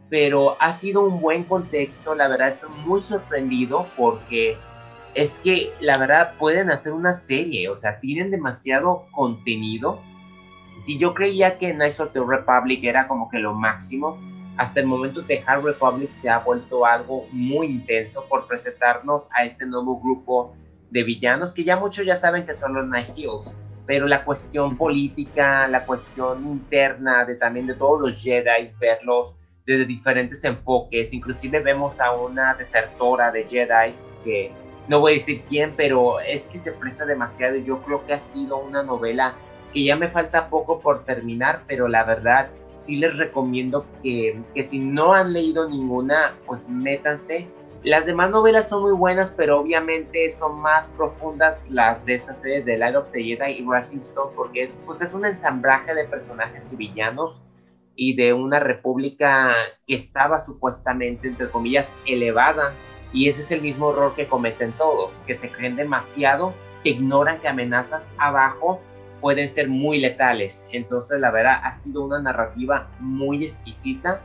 pero 0.09 0.59
ha 0.59 0.73
sido 0.73 1.05
un 1.05 1.21
buen 1.21 1.43
contexto, 1.43 2.15
la 2.15 2.29
verdad 2.29 2.47
estoy 2.47 2.71
muy 2.83 2.99
sorprendido 2.99 3.85
porque 3.95 4.57
es 5.13 5.37
que 5.37 5.71
la 5.79 5.95
verdad 5.99 6.33
pueden 6.39 6.71
hacer 6.71 6.93
una 6.93 7.13
serie, 7.13 7.69
o 7.69 7.75
sea, 7.75 7.99
tienen 7.99 8.31
demasiado 8.31 9.05
contenido. 9.11 10.01
Si 10.83 10.97
yo 10.97 11.13
creía 11.13 11.59
que 11.59 11.75
Knights 11.75 11.99
of 11.99 12.11
the 12.11 12.21
Republic 12.27 12.83
era 12.85 13.07
como 13.07 13.29
que 13.29 13.37
lo 13.37 13.53
máximo, 13.53 14.17
hasta 14.57 14.79
el 14.79 14.87
momento 14.87 15.23
The 15.23 15.43
Hard 15.45 15.63
Republic 15.63 16.09
se 16.09 16.27
ha 16.27 16.39
vuelto 16.39 16.87
algo 16.87 17.27
muy 17.31 17.67
intenso 17.67 18.25
por 18.27 18.47
presentarnos 18.47 19.29
a 19.35 19.45
este 19.45 19.67
nuevo 19.67 19.99
grupo 19.99 20.55
de 20.89 21.03
villanos 21.03 21.53
que 21.53 21.63
ya 21.63 21.75
muchos 21.75 22.05
ya 22.05 22.15
saben 22.15 22.45
que 22.45 22.53
son 22.53 22.73
los 22.73 22.87
Night 22.87 23.09
Heels, 23.15 23.55
pero 23.85 24.07
la 24.07 24.23
cuestión 24.23 24.77
política, 24.77 25.67
la 25.67 25.85
cuestión 25.85 26.45
interna 26.45 27.25
de 27.25 27.35
también 27.35 27.67
de 27.67 27.75
todos 27.75 28.01
los 28.01 28.21
Jedi, 28.21 28.69
verlos 28.79 29.35
desde 29.65 29.85
diferentes 29.85 30.43
enfoques, 30.43 31.13
inclusive 31.13 31.59
vemos 31.59 31.99
a 31.99 32.13
una 32.15 32.53
desertora 32.53 33.31
de 33.31 33.43
Jedi 33.43 33.93
que 34.23 34.51
no 34.87 35.01
voy 35.01 35.13
a 35.13 35.15
decir 35.15 35.43
quién, 35.49 35.73
pero 35.75 36.19
es 36.21 36.47
que 36.47 36.59
se 36.59 36.71
presta 36.71 37.05
demasiado 37.05 37.57
y 37.57 37.65
yo 37.65 37.81
creo 37.81 38.05
que 38.05 38.13
ha 38.13 38.19
sido 38.19 38.57
una 38.57 38.83
novela 38.83 39.35
que 39.73 39.83
ya 39.83 39.95
me 39.97 40.07
falta 40.07 40.49
poco 40.49 40.79
por 40.79 41.03
terminar, 41.03 41.63
pero 41.67 41.87
la 41.87 42.03
verdad 42.05 42.49
sí 42.77 42.95
les 42.95 43.17
recomiendo 43.17 43.85
que, 44.01 44.39
que 44.53 44.63
si 44.63 44.79
no 44.79 45.13
han 45.13 45.33
leído 45.33 45.69
ninguna, 45.69 46.35
pues 46.45 46.69
métanse. 46.69 47.47
Las 47.83 48.05
demás 48.05 48.31
novelas 48.31 48.67
son 48.67 48.81
muy 48.81 48.93
buenas, 48.93 49.31
pero 49.31 49.59
obviamente 49.59 50.29
son 50.31 50.59
más 50.59 50.87
profundas 50.97 51.69
las 51.69 52.05
de 52.05 52.15
esta 52.15 52.33
serie 52.33 52.63
de 52.63 52.77
Light 52.77 52.95
of 52.95 53.11
the 53.11 53.23
Jedi 53.23 53.51
y 53.59 53.65
Rising 53.69 53.99
Stone, 53.99 54.31
porque 54.35 54.63
es, 54.63 54.79
pues 54.85 55.01
es 55.01 55.13
un 55.13 55.25
ensamblaje 55.25 55.93
de 55.93 56.05
personajes 56.05 56.73
y 56.77 56.91
y 57.99 58.15
de 58.15 58.33
una 58.33 58.59
república 58.59 59.53
que 59.85 59.95
estaba 59.95 60.37
supuestamente, 60.37 61.27
entre 61.27 61.49
comillas, 61.49 61.93
elevada. 62.05 62.73
Y 63.13 63.27
ese 63.29 63.41
es 63.41 63.51
el 63.51 63.61
mismo 63.61 63.91
error 63.91 64.13
que 64.15 64.27
cometen 64.27 64.71
todos, 64.73 65.13
que 65.25 65.35
se 65.35 65.49
creen 65.49 65.75
demasiado, 65.75 66.53
que 66.83 66.91
ignoran 66.91 67.39
que 67.39 67.47
amenazas 67.47 68.11
abajo 68.17 68.79
pueden 69.21 69.49
ser 69.49 69.67
muy 69.67 69.99
letales. 69.99 70.67
Entonces, 70.71 71.19
la 71.19 71.31
verdad, 71.31 71.59
ha 71.63 71.71
sido 71.71 72.05
una 72.05 72.19
narrativa 72.19 72.87
muy 72.99 73.43
exquisita. 73.43 74.21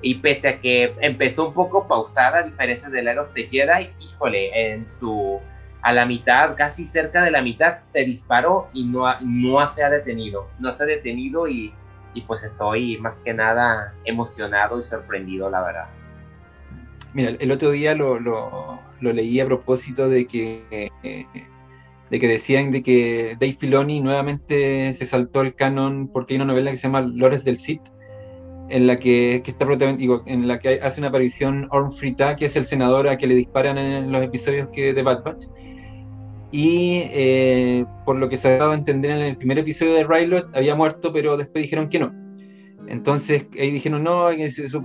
Y 0.00 0.16
pese 0.16 0.48
a 0.48 0.60
que 0.60 0.94
empezó 1.00 1.48
un 1.48 1.54
poco 1.54 1.88
pausada, 1.88 2.38
a 2.38 2.42
diferencia 2.42 2.88
de 2.88 3.02
Light 3.02 3.18
of 3.18 3.32
the 3.34 3.44
Jedi, 3.44 3.90
híjole, 3.98 4.72
en 4.72 4.88
su. 4.88 5.40
a 5.82 5.92
la 5.92 6.06
mitad, 6.06 6.54
casi 6.56 6.84
cerca 6.84 7.22
de 7.22 7.30
la 7.30 7.42
mitad, 7.42 7.80
se 7.80 8.04
disparó 8.04 8.68
y 8.72 8.84
no, 8.84 9.06
no 9.20 9.66
se 9.66 9.82
ha 9.82 9.90
detenido. 9.90 10.48
No 10.60 10.72
se 10.72 10.84
ha 10.84 10.86
detenido 10.86 11.48
y, 11.48 11.72
y 12.14 12.22
pues 12.22 12.44
estoy 12.44 12.98
más 12.98 13.20
que 13.20 13.34
nada 13.34 13.92
emocionado 14.04 14.78
y 14.78 14.84
sorprendido, 14.84 15.50
la 15.50 15.62
verdad. 15.62 15.88
Mira, 17.14 17.30
el 17.38 17.50
otro 17.50 17.70
día 17.70 17.94
lo, 17.94 18.20
lo, 18.20 18.78
lo 19.00 19.12
leí 19.12 19.40
a 19.40 19.46
propósito 19.46 20.08
de 20.08 20.26
que. 20.26 20.90
De 22.10 22.18
que 22.18 22.26
decían 22.26 22.70
de 22.70 22.82
que 22.82 23.36
Dave 23.38 23.52
Filoni 23.52 24.00
nuevamente 24.00 24.94
se 24.94 25.04
saltó 25.04 25.42
el 25.42 25.54
canon 25.54 26.08
porque 26.08 26.32
hay 26.32 26.36
una 26.36 26.46
novela 26.46 26.70
que 26.70 26.78
se 26.78 26.84
llama 26.84 27.02
Lores 27.02 27.44
del 27.44 27.58
Sith, 27.58 27.82
en 28.68 28.86
la 28.86 28.98
que, 28.98 29.42
que 29.44 29.50
está 29.50 29.66
en 30.26 30.48
la 30.48 30.58
que 30.58 30.80
hace 30.82 31.00
una 31.00 31.08
aparición 31.08 31.68
Orm 31.70 31.90
Frita, 31.90 32.36
que 32.36 32.46
es 32.46 32.56
el 32.56 32.66
senador 32.66 33.08
a 33.08 33.18
que 33.18 33.26
le 33.26 33.34
disparan 33.34 33.78
en 33.78 34.12
los 34.12 34.22
episodios 34.22 34.68
que 34.72 34.92
de 34.92 35.02
Bad 35.02 35.24
Batch. 35.24 35.46
Y 36.50 37.02
eh, 37.12 37.84
por 38.04 38.16
lo 38.16 38.28
que 38.28 38.36
se 38.36 38.48
ha 38.48 38.58
dado 38.58 38.72
a 38.72 38.74
entender 38.74 39.10
en 39.10 39.18
el 39.18 39.36
primer 39.36 39.58
episodio 39.58 39.94
de 39.94 40.04
Rylot, 40.04 40.54
había 40.56 40.74
muerto, 40.74 41.12
pero 41.12 41.36
después 41.36 41.62
dijeron 41.62 41.88
que 41.88 41.98
no. 41.98 42.12
Entonces 42.88 43.46
ahí 43.58 43.70
dijeron, 43.70 44.02
no, 44.02 44.28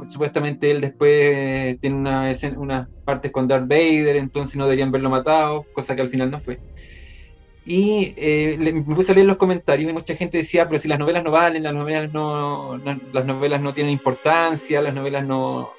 supuestamente 0.08 0.72
él 0.72 0.82
después 0.82 1.80
tiene 1.80 1.96
unas 1.96 2.44
una 2.58 2.90
partes 3.06 3.32
con 3.32 3.48
Darth 3.48 3.68
Vader, 3.68 4.18
entonces 4.18 4.58
no 4.58 4.66
deberían 4.66 4.92
verlo 4.92 5.10
matado, 5.10 5.66
cosa 5.74 5.96
que 5.96 6.02
al 6.02 6.10
final 6.10 6.30
no 6.30 6.40
fue. 6.40 6.60
Y 7.66 8.14
eh, 8.18 8.58
me 8.60 8.96
puse 8.96 9.14
a 9.14 9.16
leer 9.16 9.28
los 9.28 9.38
comentarios 9.38 9.90
y 9.90 9.94
mucha 9.94 10.16
gente 10.16 10.38
decía, 10.38 10.68
pero 10.68 10.80
si 10.80 10.90
las 10.90 11.00
novelas 11.00 11.24
no 11.24 11.32
valen, 11.32 11.64
las 11.64 11.74
novelas 11.74 12.12
no, 12.12 12.78
las 13.14 13.26
novelas 13.26 13.62
no 13.62 13.74
tienen 13.74 13.94
importancia, 13.94 14.82
las 14.82 14.94
novelas 14.94 15.26
no, 15.26 15.72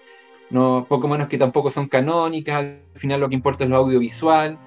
no, 0.49 0.87
poco 0.89 1.09
menos 1.09 1.29
que 1.29 1.37
tampoco 1.37 1.69
son 1.69 1.89
canónicas, 1.89 2.57
al 2.57 2.81
final 2.95 3.21
lo 3.21 3.29
que 3.29 3.35
importa 3.35 3.65
es 3.65 3.71
lo 3.71 3.77
audiovisual. 3.77 4.59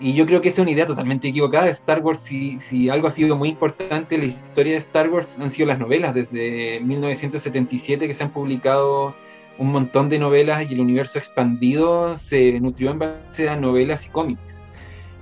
Y 0.00 0.12
yo 0.14 0.26
creo 0.26 0.40
que 0.40 0.48
esa 0.48 0.60
es 0.60 0.64
una 0.64 0.72
idea 0.72 0.86
totalmente 0.86 1.28
equivocada 1.28 1.68
Star 1.68 2.00
Wars. 2.00 2.20
Si, 2.20 2.58
si 2.60 2.90
algo 2.90 3.06
ha 3.06 3.10
sido 3.10 3.36
muy 3.36 3.48
importante 3.48 4.16
en 4.16 4.22
la 4.22 4.26
historia 4.26 4.72
de 4.72 4.78
Star 4.78 5.08
Wars 5.08 5.38
han 5.38 5.50
sido 5.50 5.68
las 5.68 5.78
novelas. 5.78 6.14
Desde 6.14 6.80
1977 6.80 8.06
que 8.06 8.12
se 8.12 8.24
han 8.24 8.32
publicado 8.32 9.14
un 9.56 9.70
montón 9.70 10.08
de 10.08 10.18
novelas 10.18 10.68
y 10.68 10.74
el 10.74 10.80
universo 10.80 11.18
expandido 11.18 12.16
se 12.16 12.58
nutrió 12.60 12.90
en 12.90 12.98
base 12.98 13.48
a 13.48 13.56
novelas 13.56 14.04
y 14.06 14.10
cómics. 14.10 14.63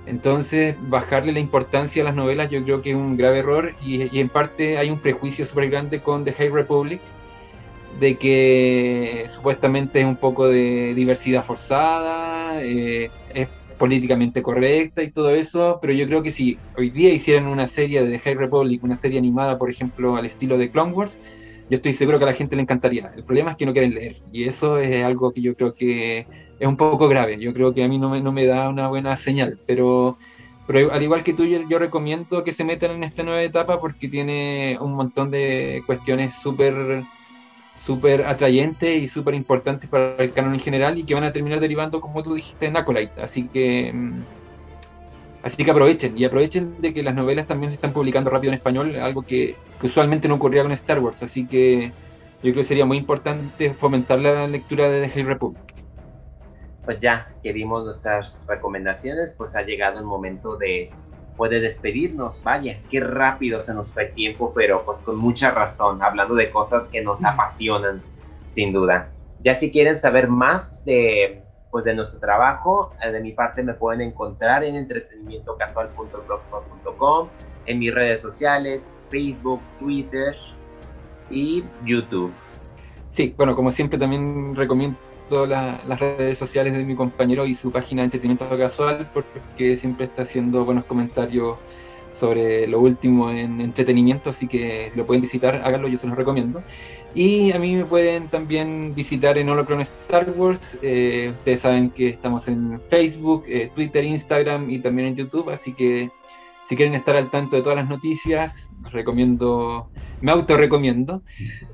Entonces, 0.05 0.75
bajarle 0.89 1.31
la 1.31 1.39
importancia 1.39 2.01
a 2.01 2.05
las 2.05 2.15
novelas 2.15 2.49
yo 2.49 2.63
creo 2.63 2.81
que 2.81 2.91
es 2.91 2.95
un 2.95 3.15
grave 3.15 3.39
error 3.39 3.73
y, 3.81 4.19
en 4.19 4.29
parte 4.29 4.77
hay 4.77 4.89
un 4.89 4.99
prejuicio 4.99 5.45
súper 5.45 5.69
grande 5.69 6.01
con 6.01 6.25
The 6.25 6.33
High 6.33 6.49
Republic 6.49 7.01
de 7.99 8.17
que 8.17 9.25
supuestamente 9.27 10.01
es 10.01 10.05
un 10.05 10.17
poco 10.17 10.47
de 10.47 10.93
diversidad 10.93 11.43
forzada, 11.43 12.61
eh, 12.63 13.11
es 13.33 13.47
políticamente 13.77 14.41
correcta 14.41 15.03
y 15.03 15.11
todo 15.11 15.29
eso, 15.29 15.79
pero 15.81 15.93
yo 15.93 16.05
creo 16.07 16.21
que 16.21 16.31
si 16.31 16.57
hoy 16.77 16.89
día 16.89 17.13
hicieran 17.13 17.47
una 17.47 17.67
serie 17.67 18.03
de 18.03 18.09
The 18.09 18.19
High 18.19 18.35
Republic, 18.35 18.83
una 18.83 18.95
serie 18.95 19.19
animada, 19.19 19.57
por 19.57 19.69
ejemplo, 19.69 20.15
al 20.15 20.25
estilo 20.25 20.57
de 20.57 20.69
Clone 20.69 20.91
Wars, 20.91 21.19
yo 21.69 21.75
estoy 21.75 21.93
seguro 21.93 22.17
que 22.17 22.25
a 22.25 22.27
la 22.27 22.33
gente 22.33 22.55
le 22.55 22.61
encantaría. 22.61 23.13
El 23.15 23.23
problema 23.23 23.51
es 23.51 23.57
que 23.57 23.65
no 23.65 23.73
quieren 23.73 23.93
leer 23.93 24.17
y 24.31 24.43
eso 24.43 24.79
es 24.79 25.03
algo 25.03 25.31
que 25.31 25.41
yo 25.41 25.55
creo 25.55 25.73
que 25.73 26.27
es 26.63 26.67
un 26.69 26.77
poco 26.77 27.09
grave. 27.09 27.37
Yo 27.39 27.53
creo 27.53 27.73
que 27.73 27.83
a 27.83 27.89
mí 27.89 27.97
no 27.99 28.09
me, 28.09 28.21
no 28.21 28.31
me 28.31 28.45
da 28.45 28.69
una 28.69 28.87
buena 28.87 29.17
señal, 29.17 29.59
pero, 29.67 30.17
al 30.91 31.03
igual 31.03 31.23
que 31.23 31.33
tú, 31.33 31.43
yo, 31.45 31.77
recomiendo 31.77 32.43
que 32.45 32.53
se 32.53 32.63
metan 32.63 32.91
en 32.91 33.03
esta 33.03 33.21
nueva 33.21 33.41
etapa 33.41 33.81
porque 33.81 34.07
tiene 34.07 34.77
un 34.79 34.93
montón 34.93 35.29
de 35.29 35.83
cuestiones 35.85 36.35
súper 36.35 37.03
súper 37.75 38.25
atrayentes 38.25 39.03
y 39.03 39.09
súper 39.09 39.33
importantes 39.33 39.89
para 39.89 40.15
el 40.15 40.31
canon 40.31 40.53
en 40.53 40.61
general 40.61 40.97
y 40.97 41.03
que 41.03 41.13
van 41.13 41.25
a 41.25 41.33
terminar 41.33 41.59
derivando, 41.59 41.99
como 41.99 42.23
tú 42.23 42.33
dijiste, 42.35 42.67
en 42.67 42.77
Acolyte. 42.77 43.21
Así 43.21 43.49
que, 43.49 43.91
mm, 43.91 44.23
así 45.43 45.65
que 45.65 45.71
aprovechen 45.71 46.17
y 46.17 46.23
aprovechen 46.23 46.75
de 46.79 46.93
que 46.93 47.03
las 47.03 47.13
novelas 47.13 47.45
también 47.45 47.71
se 47.71 47.75
están 47.75 47.91
publicando 47.91 48.29
rápido 48.29 48.51
en 48.53 48.55
español, 48.55 48.95
algo 48.95 49.23
que, 49.23 49.57
usualmente 49.81 50.29
no 50.29 50.35
ocurría 50.35 50.63
con 50.63 50.71
Star 50.71 50.99
Wars. 51.01 51.23
Así 51.23 51.45
que 51.45 51.91
yo 52.41 52.51
creo 52.51 52.55
que 52.55 52.63
sería 52.63 52.85
muy 52.85 52.95
importante 52.97 53.73
fomentar 53.73 54.19
la 54.19 54.47
lectura 54.47 54.89
de 54.89 55.01
The 55.01 55.09
High 55.09 55.23
Republic. 55.25 55.72
Pues 56.85 56.99
ya 56.99 57.29
que 57.41 57.53
dimos 57.53 57.85
nuestras 57.85 58.43
recomendaciones, 58.47 59.33
pues 59.37 59.55
ha 59.55 59.61
llegado 59.61 59.99
el 59.99 60.05
momento 60.05 60.57
de 60.57 60.91
puede 61.35 61.59
despedirnos. 61.59 62.41
Vaya, 62.43 62.79
qué 62.89 62.99
rápido 62.99 63.59
se 63.59 63.73
nos 63.73 63.89
fue 63.89 64.05
el 64.07 64.13
tiempo, 64.13 64.53
pero 64.53 64.85
pues 64.85 65.01
con 65.01 65.17
mucha 65.17 65.49
razón, 65.51 66.03
hablando 66.03 66.35
de 66.35 66.51
cosas 66.51 66.87
que 66.87 67.01
nos 67.01 67.23
apasionan, 67.23 68.03
sin 68.49 68.73
duda. 68.73 69.09
Ya 69.43 69.55
si 69.55 69.71
quieren 69.71 69.97
saber 69.97 70.27
más 70.27 70.85
de, 70.85 71.41
pues, 71.71 71.85
de 71.85 71.93
nuestro 71.93 72.19
trabajo, 72.19 72.91
eh, 73.03 73.11
de 73.11 73.19
mi 73.19 73.31
parte 73.33 73.63
me 73.63 73.73
pueden 73.73 74.01
encontrar 74.01 74.63
en 74.63 74.75
entretenimientocasual.blogspot.com, 74.75 77.29
en 77.65 77.79
mis 77.79 77.93
redes 77.93 78.21
sociales, 78.21 78.95
Facebook, 79.09 79.59
Twitter 79.79 80.33
y 81.29 81.65
YouTube. 81.83 82.31
Sí, 83.09 83.33
bueno, 83.37 83.53
como 83.55 83.69
siempre 83.69 83.99
también 83.99 84.55
recomiendo 84.55 84.97
las 85.45 85.99
redes 85.99 86.37
sociales 86.37 86.73
de 86.73 86.83
mi 86.83 86.95
compañero 86.95 87.45
y 87.45 87.53
su 87.53 87.71
página 87.71 88.01
de 88.01 88.05
entretenimiento 88.05 88.57
casual 88.57 89.09
porque 89.13 89.75
siempre 89.77 90.05
está 90.05 90.21
haciendo 90.21 90.65
buenos 90.65 90.85
comentarios 90.85 91.57
sobre 92.13 92.67
lo 92.67 92.79
último 92.79 93.29
en 93.31 93.59
entretenimiento, 93.59 94.29
así 94.29 94.47
que 94.47 94.89
si 94.91 94.99
lo 94.99 95.05
pueden 95.05 95.21
visitar, 95.21 95.55
háganlo, 95.63 95.87
yo 95.87 95.97
se 95.97 96.07
los 96.07 96.15
recomiendo. 96.15 96.63
Y 97.15 97.51
a 97.51 97.59
mí 97.59 97.75
me 97.75 97.85
pueden 97.85 98.27
también 98.27 98.95
visitar 98.95 99.37
en 99.37 99.49
Holocron 99.49 99.81
Star 99.81 100.29
Wars. 100.35 100.77
Eh, 100.81 101.31
ustedes 101.33 101.61
saben 101.61 101.89
que 101.89 102.09
estamos 102.09 102.47
en 102.47 102.79
Facebook, 102.89 103.45
eh, 103.47 103.69
Twitter, 103.75 104.03
Instagram 104.03 104.69
y 104.69 104.79
también 104.79 105.09
en 105.09 105.15
YouTube, 105.15 105.49
así 105.49 105.73
que 105.73 106.11
si 106.65 106.75
quieren 106.75 106.95
estar 106.95 107.15
al 107.15 107.29
tanto 107.29 107.55
de 107.55 107.61
todas 107.61 107.77
las 107.77 107.89
noticias, 107.89 108.69
recomiendo, 108.91 109.89
me 110.21 110.31
auto 110.31 110.55
recomiendo. 110.57 111.21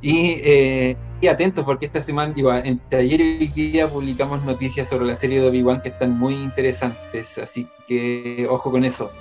Eh, 0.01 0.95
y, 1.21 1.27
atentos 1.27 1.63
porque 1.63 1.85
esta 1.85 2.01
semana, 2.01 2.33
entre 2.63 2.99
ayer 2.99 3.21
y 3.21 3.37
hoy 3.41 3.47
día 3.47 3.87
publicamos 3.87 4.43
noticias 4.43 4.87
sobre 4.87 5.05
la 5.05 5.15
serie 5.15 5.41
de 5.41 5.47
Obi-Wan 5.47 5.81
que 5.81 5.89
están 5.89 6.17
muy 6.17 6.33
interesantes, 6.33 7.37
así 7.37 7.67
que 7.87 8.47
ojo 8.49 8.71
con 8.71 8.83
eso. 8.83 9.11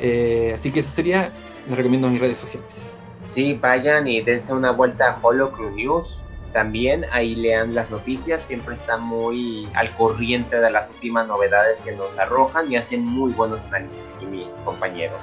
Eh, 0.00 0.52
así 0.54 0.70
que 0.70 0.80
eso 0.80 0.90
sería, 0.90 1.30
les 1.68 1.76
recomiendo 1.76 2.08
mis 2.08 2.20
redes 2.20 2.38
sociales. 2.38 2.96
Sí, 3.28 3.54
vayan 3.54 4.06
y 4.06 4.20
dense 4.22 4.52
una 4.52 4.70
vuelta 4.70 5.10
a 5.10 5.18
Holocrew 5.20 5.70
News 5.70 6.22
también 6.54 7.04
ahí 7.10 7.34
lean 7.34 7.74
las 7.74 7.90
noticias, 7.90 8.40
siempre 8.40 8.74
están 8.74 9.02
muy 9.02 9.68
al 9.74 9.90
corriente 9.96 10.60
de 10.60 10.70
las 10.70 10.88
últimas 10.88 11.26
novedades 11.26 11.80
que 11.80 11.92
nos 11.92 12.16
arrojan 12.16 12.70
y 12.70 12.76
hacen 12.76 13.04
muy 13.04 13.32
buenos 13.32 13.60
análisis 13.66 13.98
aquí 14.16 14.24
mi 14.24 14.48
compañero. 14.64 15.14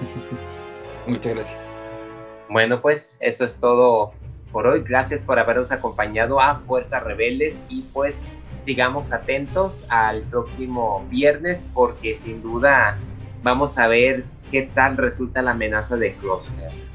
Muchas 1.06 1.32
gracias. 1.32 1.60
Bueno, 2.50 2.80
pues 2.82 3.16
eso 3.20 3.44
es 3.44 3.60
todo 3.60 4.12
por 4.50 4.66
hoy. 4.66 4.82
Gracias 4.82 5.22
por 5.22 5.38
habernos 5.38 5.70
acompañado 5.70 6.40
a 6.40 6.56
Fuerzas 6.66 7.04
Rebeldes 7.04 7.62
y 7.68 7.82
pues 7.92 8.24
sigamos 8.58 9.12
atentos 9.12 9.86
al 9.88 10.22
próximo 10.22 11.06
viernes 11.08 11.68
porque 11.72 12.12
sin 12.12 12.42
duda 12.42 12.98
vamos 13.44 13.78
a 13.78 13.86
ver 13.86 14.24
qué 14.50 14.68
tal 14.74 14.96
resulta 14.96 15.42
la 15.42 15.52
amenaza 15.52 15.96
de 15.96 16.14
Crosshair. 16.16 16.87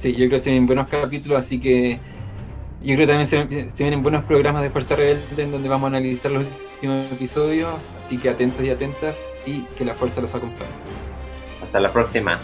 Sí, 0.00 0.12
yo 0.12 0.16
creo 0.16 0.30
que 0.30 0.38
se 0.38 0.48
vienen 0.48 0.66
buenos 0.66 0.88
capítulos, 0.88 1.38
así 1.38 1.60
que 1.60 2.00
yo 2.82 2.94
creo 2.94 3.00
que 3.00 3.06
también 3.06 3.26
se, 3.26 3.44
vienen 3.84 4.02
buenos 4.02 4.24
programas 4.24 4.62
de 4.62 4.70
Fuerza 4.70 4.96
Rebelde 4.96 5.42
en 5.42 5.52
donde 5.52 5.68
vamos 5.68 5.84
a 5.84 5.88
analizar 5.88 6.32
los 6.32 6.46
últimos 6.74 7.12
episodios, 7.12 7.68
así 8.02 8.16
que 8.16 8.30
atentos 8.30 8.64
y 8.64 8.70
atentas 8.70 9.28
y 9.44 9.60
que 9.76 9.84
la 9.84 9.92
fuerza 9.92 10.22
los 10.22 10.34
acompañe. 10.34 10.70
Hasta 11.62 11.80
la 11.80 11.92
próxima. 11.92 12.38